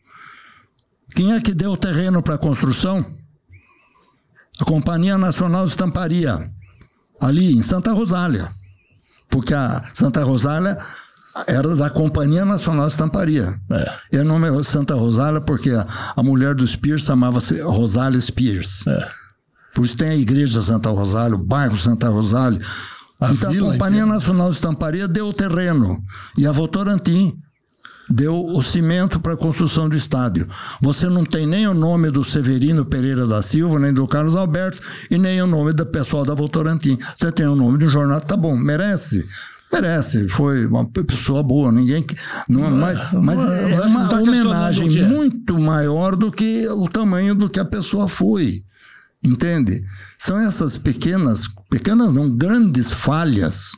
Quem 1.14 1.34
é 1.34 1.42
que 1.42 1.54
deu 1.54 1.74
o 1.74 1.78
terreno 1.78 2.24
para 2.24 2.36
a 2.36 2.38
construção? 2.38 3.06
A 4.62 4.64
Companhia 4.64 5.18
Nacional 5.18 5.66
de 5.66 5.72
Estamparia, 5.72 6.50
ali 7.22 7.58
em 7.58 7.62
Santa 7.62 7.92
Rosália. 7.92 8.50
Porque 9.30 9.54
a 9.54 9.84
Santa 9.94 10.24
Rosália 10.24 10.78
era 11.48 11.76
da 11.76 11.90
Companhia 11.90 12.46
Nacional 12.46 12.88
de 12.88 12.94
Estamparia. 12.94 13.60
É. 13.70 13.92
E 14.14 14.18
o 14.18 14.26
nome 14.26 14.48
é 14.48 14.64
Santa 14.64 14.96
Rosália 14.96 15.42
porque 15.42 15.70
a, 15.72 15.86
a 16.16 16.24
mulher 16.24 16.56
do 16.56 16.66
Spears 16.66 17.04
chamava-se 17.04 17.62
Rosália 17.62 18.20
Spears. 18.20 18.86
É. 18.88 19.08
Por 19.74 19.86
isso 19.86 19.96
tem 19.96 20.10
a 20.10 20.16
Igreja 20.16 20.62
Santa 20.62 20.90
Rosália, 20.90 21.36
o 21.36 21.44
bairro 21.44 21.78
Santa 21.78 22.10
Rosália. 22.10 22.60
A 23.20 23.32
então 23.32 23.52
a 23.52 23.72
Companhia 23.72 24.06
Nacional 24.06 24.50
de 24.50 24.56
Estamparia 24.56 25.08
deu 25.08 25.28
o 25.28 25.34
terreno. 25.34 25.98
E 26.38 26.48
a 26.48 26.52
Votorantim 26.52 27.38
deu 28.10 28.34
o 28.34 28.64
cimento 28.64 29.20
para 29.20 29.34
a 29.34 29.38
construção 29.38 29.88
do 29.88 29.96
estádio. 29.96 30.48
Você 30.82 31.08
não 31.08 31.24
tem 31.24 31.46
nem 31.46 31.68
o 31.68 31.74
nome 31.74 32.10
do 32.10 32.24
Severino 32.24 32.86
Pereira 32.86 33.28
da 33.28 33.44
Silva, 33.44 33.78
nem 33.78 33.94
do 33.94 34.08
Carlos 34.08 34.36
Alberto, 34.36 34.82
e 35.12 35.18
nem 35.18 35.42
o 35.42 35.48
nome 35.48 35.74
do 35.74 35.86
pessoal 35.86 36.26
da 36.26 36.34
Votorantim. 36.34 36.98
Você 37.16 37.32
tem 37.32 37.46
o 37.46 37.56
nome 37.56 37.78
de 37.78 37.86
um 37.86 37.92
jornal, 37.92 38.20
tá 38.20 38.36
bom, 38.36 38.56
merece. 38.56 39.28
Merece, 39.72 40.28
foi 40.28 40.66
uma 40.66 40.90
pessoa 40.90 41.44
boa, 41.44 41.72
ninguém. 41.72 42.04
Não, 42.48 42.66
é, 42.66 42.70
mas, 42.70 43.12
mas 43.14 43.40
é, 43.40 43.74
é 43.74 43.82
uma 43.82 44.10
tá 44.10 44.20
homenagem 44.20 44.90
muito 45.06 45.60
maior 45.60 46.16
do 46.16 46.32
que 46.32 46.68
o 46.68 46.90
tamanho 46.90 47.36
do 47.36 47.50
que 47.50 47.60
a 47.60 47.66
pessoa 47.66 48.10
foi. 48.10 48.64
Entende? 49.24 49.82
São 50.18 50.40
essas 50.40 50.78
pequenas, 50.78 51.48
pequenas 51.70 52.14
não, 52.14 52.30
grandes 52.36 52.92
falhas 52.92 53.72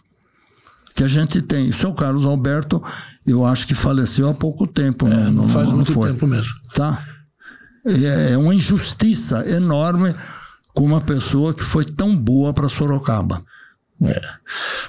que 0.95 1.04
a 1.04 1.08
gente 1.08 1.41
tem. 1.41 1.69
O 1.69 1.73
seu 1.73 1.93
Carlos 1.93 2.25
Alberto, 2.25 2.82
eu 3.25 3.45
acho 3.45 3.67
que 3.67 3.75
faleceu 3.75 4.30
há 4.30 4.34
pouco 4.34 4.67
tempo. 4.67 5.08
É, 5.08 5.10
não, 5.10 5.32
não, 5.32 5.47
faz 5.47 5.67
não 5.67 5.77
muito 5.77 5.91
foi. 5.91 6.12
tempo 6.12 6.27
mesmo. 6.27 6.54
Tá? 6.73 7.06
É, 7.86 8.34
é 8.34 8.38
uma 8.38 8.54
injustiça 8.54 9.49
enorme 9.49 10.15
com 10.73 10.86
uma 10.86 11.01
pessoa 11.01 11.54
que 11.54 11.63
foi 11.63 11.84
tão 11.84 12.15
boa 12.15 12.54
para 12.54 12.69
Sorocaba. 12.69 13.43
É. 14.04 14.20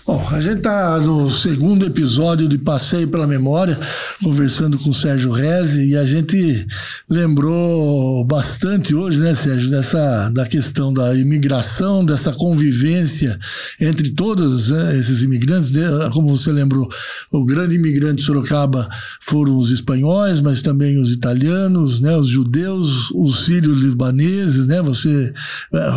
Bom, 0.06 0.26
a 0.30 0.40
gente 0.40 0.58
está 0.58 0.98
no 0.98 1.30
segundo 1.30 1.84
episódio 1.84 2.48
de 2.48 2.56
Passeio 2.56 3.06
pela 3.06 3.26
Memória, 3.26 3.78
conversando 4.22 4.78
com 4.78 4.88
o 4.88 4.94
Sérgio 4.94 5.30
Reze, 5.32 5.90
e 5.90 5.96
a 5.98 6.04
gente 6.06 6.66
lembrou 7.10 8.24
bastante 8.24 8.94
hoje, 8.94 9.18
né, 9.18 9.34
Sérgio, 9.34 9.70
dessa, 9.70 10.30
da 10.30 10.46
questão 10.46 10.94
da 10.94 11.14
imigração, 11.14 12.02
dessa 12.02 12.32
convivência 12.32 13.38
entre 13.78 14.10
todos 14.12 14.70
né, 14.70 14.98
esses 14.98 15.22
imigrantes. 15.22 15.72
Como 16.12 16.26
você 16.26 16.50
lembrou, 16.50 16.88
o 17.30 17.44
grande 17.44 17.74
imigrante 17.74 18.22
Sorocaba 18.22 18.88
foram 19.20 19.58
os 19.58 19.70
espanhóis, 19.70 20.40
mas 20.40 20.62
também 20.62 20.98
os 20.98 21.12
italianos, 21.12 22.00
né, 22.00 22.16
os 22.16 22.28
judeus, 22.28 23.10
os 23.10 23.44
sírios 23.44 23.82
libaneses, 23.82 24.66
né, 24.66 24.80
você, 24.80 25.34
é, 25.74 25.90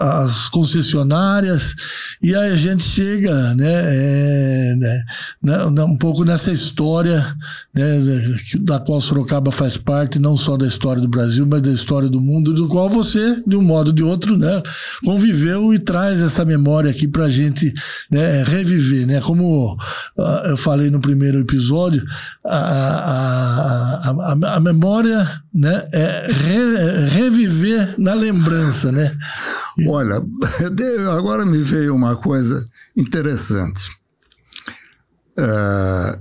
as 0.00 0.48
concessionárias, 0.48 1.76
e 2.20 2.34
a 2.34 2.39
gente 2.56 2.82
chega, 2.82 3.54
né, 3.54 3.82
é, 3.84 4.74
né, 4.76 5.04
né, 5.42 5.84
um 5.84 5.96
pouco 5.96 6.24
nessa 6.24 6.50
história 6.50 7.24
né, 7.74 7.98
da 8.60 8.78
qual 8.78 9.00
Sorocaba 9.00 9.50
faz 9.50 9.76
parte, 9.76 10.18
não 10.18 10.36
só 10.36 10.56
da 10.56 10.66
história 10.66 11.00
do 11.00 11.08
Brasil, 11.08 11.46
mas 11.46 11.62
da 11.62 11.70
história 11.70 12.08
do 12.08 12.20
mundo, 12.20 12.52
do 12.52 12.68
qual 12.68 12.88
você, 12.88 13.42
de 13.46 13.56
um 13.56 13.62
modo 13.62 13.88
ou 13.88 13.92
de 13.92 14.02
outro, 14.02 14.36
né, 14.36 14.62
conviveu 15.04 15.72
e 15.74 15.78
traz 15.78 16.20
essa 16.20 16.44
memória 16.44 16.90
aqui 16.90 17.06
para 17.06 17.24
a 17.24 17.30
gente 17.30 17.72
né, 18.10 18.42
reviver. 18.44 19.06
Né? 19.06 19.20
Como 19.20 19.74
uh, 19.74 20.46
eu 20.46 20.56
falei 20.56 20.90
no 20.90 21.00
primeiro 21.00 21.40
episódio, 21.40 22.02
a, 22.44 22.56
a, 22.56 24.10
a, 24.10 24.56
a 24.56 24.60
memória 24.60 25.26
né, 25.52 25.82
é 25.92 26.26
re, 26.28 27.08
reviver 27.08 27.94
na 27.98 28.14
lembrança. 28.14 28.92
Né? 28.92 29.12
Olha, 29.88 30.16
agora 31.16 31.44
me 31.44 31.58
veio 31.58 31.94
uma 31.94 32.16
coisa 32.16 32.68
interessante. 32.96 33.88
Uh, 35.38 36.20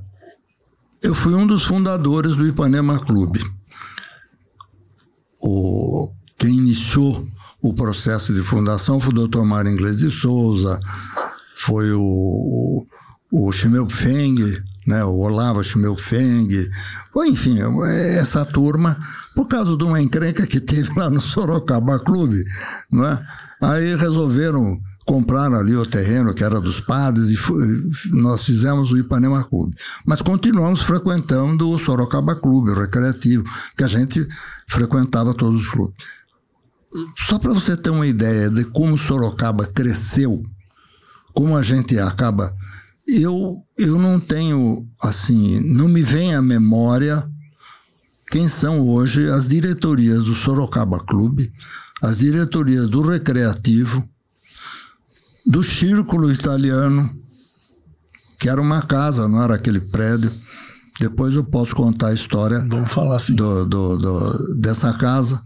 eu 1.02 1.16
fui 1.16 1.34
um 1.34 1.48
dos 1.48 1.64
fundadores 1.64 2.36
do 2.36 2.48
Ipanema 2.48 3.04
Clube. 3.06 3.44
O, 5.42 6.12
quem 6.38 6.52
iniciou 6.52 7.28
o 7.62 7.74
processo 7.74 8.34
de 8.34 8.42
fundação 8.42 9.00
foi 9.00 9.14
o 9.14 9.28
Dr. 9.28 9.44
Mário 9.44 9.72
Inglês 9.72 9.98
de 10.00 10.12
Souza, 10.12 10.80
foi 11.56 11.92
o, 11.92 12.86
o 13.32 13.52
Schmelfeng, 13.52 14.36
né, 14.90 15.04
o 15.04 15.20
Olavo 15.20 15.64
Schmelfeng, 15.64 16.50
enfim, 17.28 17.60
essa 18.20 18.44
turma, 18.44 18.98
por 19.36 19.48
causa 19.48 19.78
de 19.78 19.84
uma 19.84 20.02
encrenca 20.02 20.48
que 20.48 20.60
teve 20.60 20.92
lá 20.98 21.12
no 21.12 21.22
Sorocaba 21.22 22.00
Clube, 22.00 22.44
não 22.92 23.06
é? 23.06 23.24
aí 23.62 23.96
resolveram 23.96 24.80
compraram 25.06 25.56
ali 25.58 25.76
o 25.76 25.88
terreno 25.88 26.36
que 26.36 26.44
era 26.44 26.62
dos 26.62 26.80
padres 26.80 27.30
e 27.30 28.16
nós 28.16 28.44
fizemos 28.46 28.92
o 28.92 28.98
Ipanema 28.98 29.44
Clube. 29.44 29.76
Mas 30.06 30.22
continuamos 30.22 30.84
frequentando 30.84 31.68
o 31.68 31.80
Sorocaba 31.80 32.36
Clube, 32.36 32.70
o 32.70 32.80
recreativo, 32.80 33.44
que 33.76 33.84
a 33.84 33.88
gente 33.88 34.24
frequentava 34.68 35.34
todos 35.34 35.62
os 35.62 35.68
clubes. 35.68 35.96
Só 37.18 37.40
para 37.40 37.54
você 37.54 37.76
ter 37.76 37.90
uma 37.90 38.06
ideia 38.06 38.52
de 38.52 38.66
como 38.66 39.00
Sorocaba 39.00 39.66
cresceu, 39.66 40.44
como 41.34 41.58
a 41.58 41.64
gente 41.64 41.98
acaba. 41.98 42.56
Eu, 43.12 43.64
eu 43.78 43.98
não 43.98 44.20
tenho, 44.20 44.88
assim, 45.02 45.62
não 45.74 45.88
me 45.88 46.02
vem 46.04 46.36
à 46.36 46.42
memória 46.42 47.28
quem 48.30 48.48
são 48.48 48.80
hoje 48.80 49.28
as 49.30 49.48
diretorias 49.48 50.24
do 50.24 50.36
Sorocaba 50.36 51.00
Clube, 51.00 51.52
as 52.04 52.20
diretorias 52.20 52.90
do 52.90 53.02
Recreativo, 53.02 54.08
do 55.46 55.64
Círculo 55.64 56.32
Italiano, 56.32 57.10
que 58.40 58.48
era 58.48 58.62
uma 58.62 58.84
casa, 58.84 59.28
não 59.28 59.42
era 59.42 59.56
aquele 59.56 59.82
prédio. 59.82 60.32
Depois 61.00 61.34
eu 61.34 61.44
posso 61.44 61.76
contar 61.76 62.08
a 62.08 62.14
história 62.14 62.60
Vamos 62.68 62.92
falar 62.92 63.16
assim. 63.16 63.34
do, 63.34 63.66
do, 63.66 63.98
do, 63.98 64.56
dessa 64.60 64.94
casa. 64.94 65.42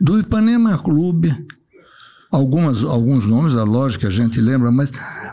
Do 0.00 0.18
Ipanema 0.18 0.78
Clube, 0.78 1.34
algumas, 2.34 2.82
alguns 2.82 3.24
nomes, 3.24 3.56
é 3.56 3.62
lógico 3.62 4.02
que 4.02 4.06
a 4.06 4.10
gente 4.10 4.40
lembra, 4.40 4.70
mas 4.70 4.90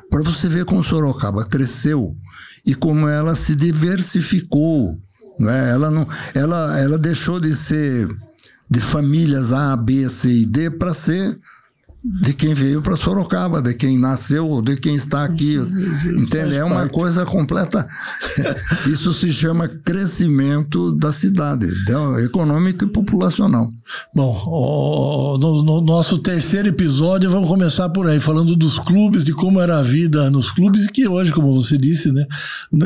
para 0.09 0.23
você 0.23 0.47
ver 0.47 0.65
como 0.65 0.83
Sorocaba 0.83 1.45
cresceu 1.45 2.15
e 2.65 2.75
como 2.75 3.07
ela 3.07 3.35
se 3.35 3.55
diversificou. 3.55 4.99
Né? 5.39 5.71
Ela, 5.71 5.89
não, 5.89 6.07
ela, 6.35 6.79
ela 6.79 6.97
deixou 6.97 7.39
de 7.39 7.55
ser 7.55 8.07
de 8.69 8.79
famílias 8.79 9.51
A, 9.51 9.75
B, 9.75 10.07
C 10.09 10.29
e 10.29 10.45
D 10.45 10.69
para 10.69 10.93
ser 10.93 11.37
de 12.03 12.33
quem 12.33 12.55
veio 12.55 12.81
para 12.81 12.97
Sorocaba, 12.97 13.61
de 13.61 13.75
quem 13.75 13.97
nasceu, 13.97 14.59
de 14.61 14.75
quem 14.75 14.95
está 14.95 15.23
aqui. 15.23 15.57
Entende? 16.17 16.55
É 16.55 16.63
uma 16.63 16.89
coisa 16.89 17.25
completa. 17.25 17.87
Isso 18.91 19.13
se 19.13 19.31
chama 19.31 19.67
crescimento 19.67 20.93
da 20.93 21.13
cidade, 21.13 21.67
econômico 22.25 22.85
e 22.85 22.87
populacional. 22.87 23.69
Bom, 24.15 25.37
no, 25.39 25.63
no, 25.63 25.81
nosso 25.81 26.17
terceiro 26.17 26.69
episódio, 26.69 27.29
vamos 27.29 27.47
começar 27.47 27.87
por 27.89 28.09
aí, 28.09 28.19
falando 28.19 28.55
dos 28.55 28.79
clubes, 28.79 29.23
de 29.23 29.33
como 29.33 29.61
era 29.61 29.77
a 29.77 29.83
vida 29.83 30.31
nos 30.31 30.51
clubes, 30.51 30.85
e 30.85 30.91
que 30.91 31.07
hoje, 31.07 31.31
como 31.31 31.53
você 31.53 31.77
disse, 31.77 32.11
né, 32.11 32.25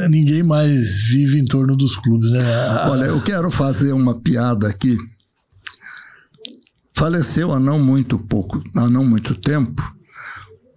ninguém 0.10 0.44
mais 0.44 1.04
vive 1.04 1.40
em 1.40 1.46
torno 1.46 1.76
dos 1.76 1.96
clubes. 1.96 2.32
Né? 2.32 2.44
Olha, 2.90 3.06
eu 3.06 3.22
quero 3.22 3.50
fazer 3.50 3.94
uma 3.94 4.16
piada 4.16 4.68
aqui 4.68 4.98
Faleceu 6.96 7.52
há 7.52 7.60
não 7.60 7.80
muito 7.80 8.18
pouco, 8.18 8.64
há 8.76 8.90
não 8.90 9.04
muito 9.04 9.36
tempo, 9.36 9.82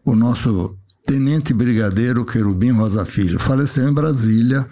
o 0.05 0.15
nosso 0.15 0.77
tenente 1.07 1.55
brigadeiro 1.55 2.25
Querubim 2.25 2.73
Rosa 2.73 3.05
Filho. 3.05 3.39
Faleceu 3.39 3.89
em 3.89 3.95
Brasília, 3.95 4.67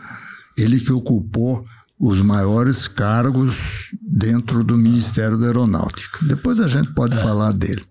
ele 0.59 0.81
que 0.81 0.93
ocupou 0.93 1.65
os 2.01 2.21
maiores 2.21 2.89
cargos 2.89 3.95
dentro 4.03 4.63
do 4.65 4.77
Ministério 4.77 5.39
da 5.39 5.47
Aeronáutica. 5.47 6.19
Depois 6.27 6.61
a 6.61 6.69
gente 6.69 6.93
pode 6.93 7.17
é. 7.17 7.21
falar 7.21 7.53
dele. 7.53 7.85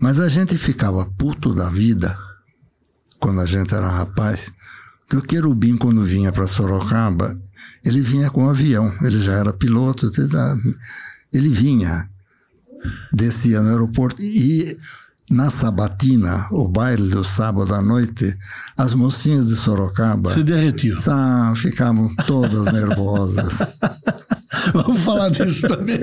Mas 0.00 0.18
a 0.18 0.28
gente 0.28 0.56
ficava 0.56 1.06
puto 1.18 1.54
da 1.54 1.70
vida 1.70 2.18
quando 3.24 3.40
a 3.40 3.46
gente 3.46 3.74
era 3.74 3.88
rapaz, 3.88 4.52
que 5.08 5.16
o 5.16 5.22
Querubim, 5.22 5.78
quando 5.78 6.04
vinha 6.04 6.30
para 6.30 6.46
Sorocaba, 6.46 7.34
ele 7.82 8.02
vinha 8.02 8.30
com 8.30 8.44
um 8.44 8.50
avião, 8.50 8.94
ele 9.00 9.22
já 9.22 9.32
era 9.32 9.50
piloto, 9.50 10.10
ele 11.34 11.48
vinha. 11.48 12.08
descia 13.12 13.60
no 13.62 13.70
aeroporto 13.70 14.20
e 14.22 14.76
na 15.30 15.50
Sabatina, 15.50 16.46
o 16.50 16.68
baile 16.68 17.08
do 17.08 17.24
sábado 17.24 17.74
à 17.74 17.80
noite, 17.80 18.36
as 18.78 18.92
mocinhas 18.92 19.46
de 19.46 19.56
Sorocaba 19.56 20.34
Se 20.34 20.42
derretiu. 20.44 20.98
sa- 21.00 21.54
ficavam 21.56 22.14
todas 22.26 22.70
nervosas. 22.72 23.78
Vamos 24.72 25.00
falar 25.02 25.30
disso 25.30 25.66
também. 25.66 25.98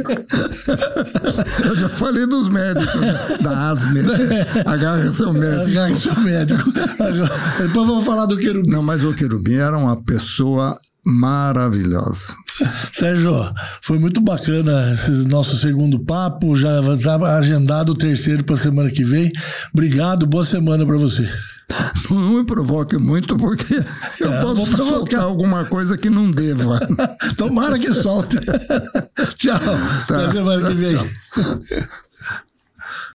Eu 1.66 1.76
já 1.76 1.90
falei 1.90 2.26
dos 2.26 2.50
médicos, 2.50 3.00
né? 3.02 3.38
da 3.42 3.70
asma. 3.70 3.92
Agarra 4.66 5.08
seu 5.12 5.32
médico. 5.34 5.70
Agarre 5.72 5.96
seu 5.96 6.20
médico. 6.22 6.70
Agora, 7.00 7.32
depois 7.60 7.88
vamos 7.88 8.04
falar 8.06 8.26
do 8.26 8.38
querubim. 8.38 8.70
Não, 8.70 8.82
mas 8.84 9.04
o 9.04 9.14
Querubim 9.14 9.54
era 9.54 9.78
uma 9.78 10.02
pessoa 10.04 10.78
maravilhosa. 11.06 12.36
Sérgio, 12.92 13.34
foi 13.82 13.98
muito 14.00 14.22
bacana 14.22 14.92
esse 14.94 15.10
nosso 15.28 15.58
segundo 15.58 16.00
papo. 16.00 16.56
Já 16.56 16.80
estava 16.94 17.36
agendado 17.36 17.92
o 17.92 17.98
terceiro 17.98 18.44
para 18.44 18.56
a 18.56 18.60
semana 18.60 18.90
que 18.90 19.04
vem. 19.04 19.32
Obrigado, 19.74 20.26
boa 20.28 20.44
semana 20.46 20.86
para 20.86 20.98
você. 20.98 21.28
Não 22.12 22.34
me 22.40 22.44
provoque 22.44 22.98
muito, 22.98 23.38
porque 23.38 23.82
eu 24.20 24.34
É, 24.34 24.42
posso 24.42 24.66
provocar. 24.68 24.90
soltar 24.96 25.20
alguma 25.22 25.64
coisa 25.66 25.98
que 25.98 26.10
não 26.10 26.30
deva. 26.30 26.78
Tomara 27.38 27.80
que 27.80 27.94
solte. 27.94 28.36
tchau. 29.38 29.58
Tá, 30.08 30.26
Até 30.26 30.32
semana 30.34 30.68
que 30.68 30.74
vem. 30.74 30.98
tchau. 30.98 31.08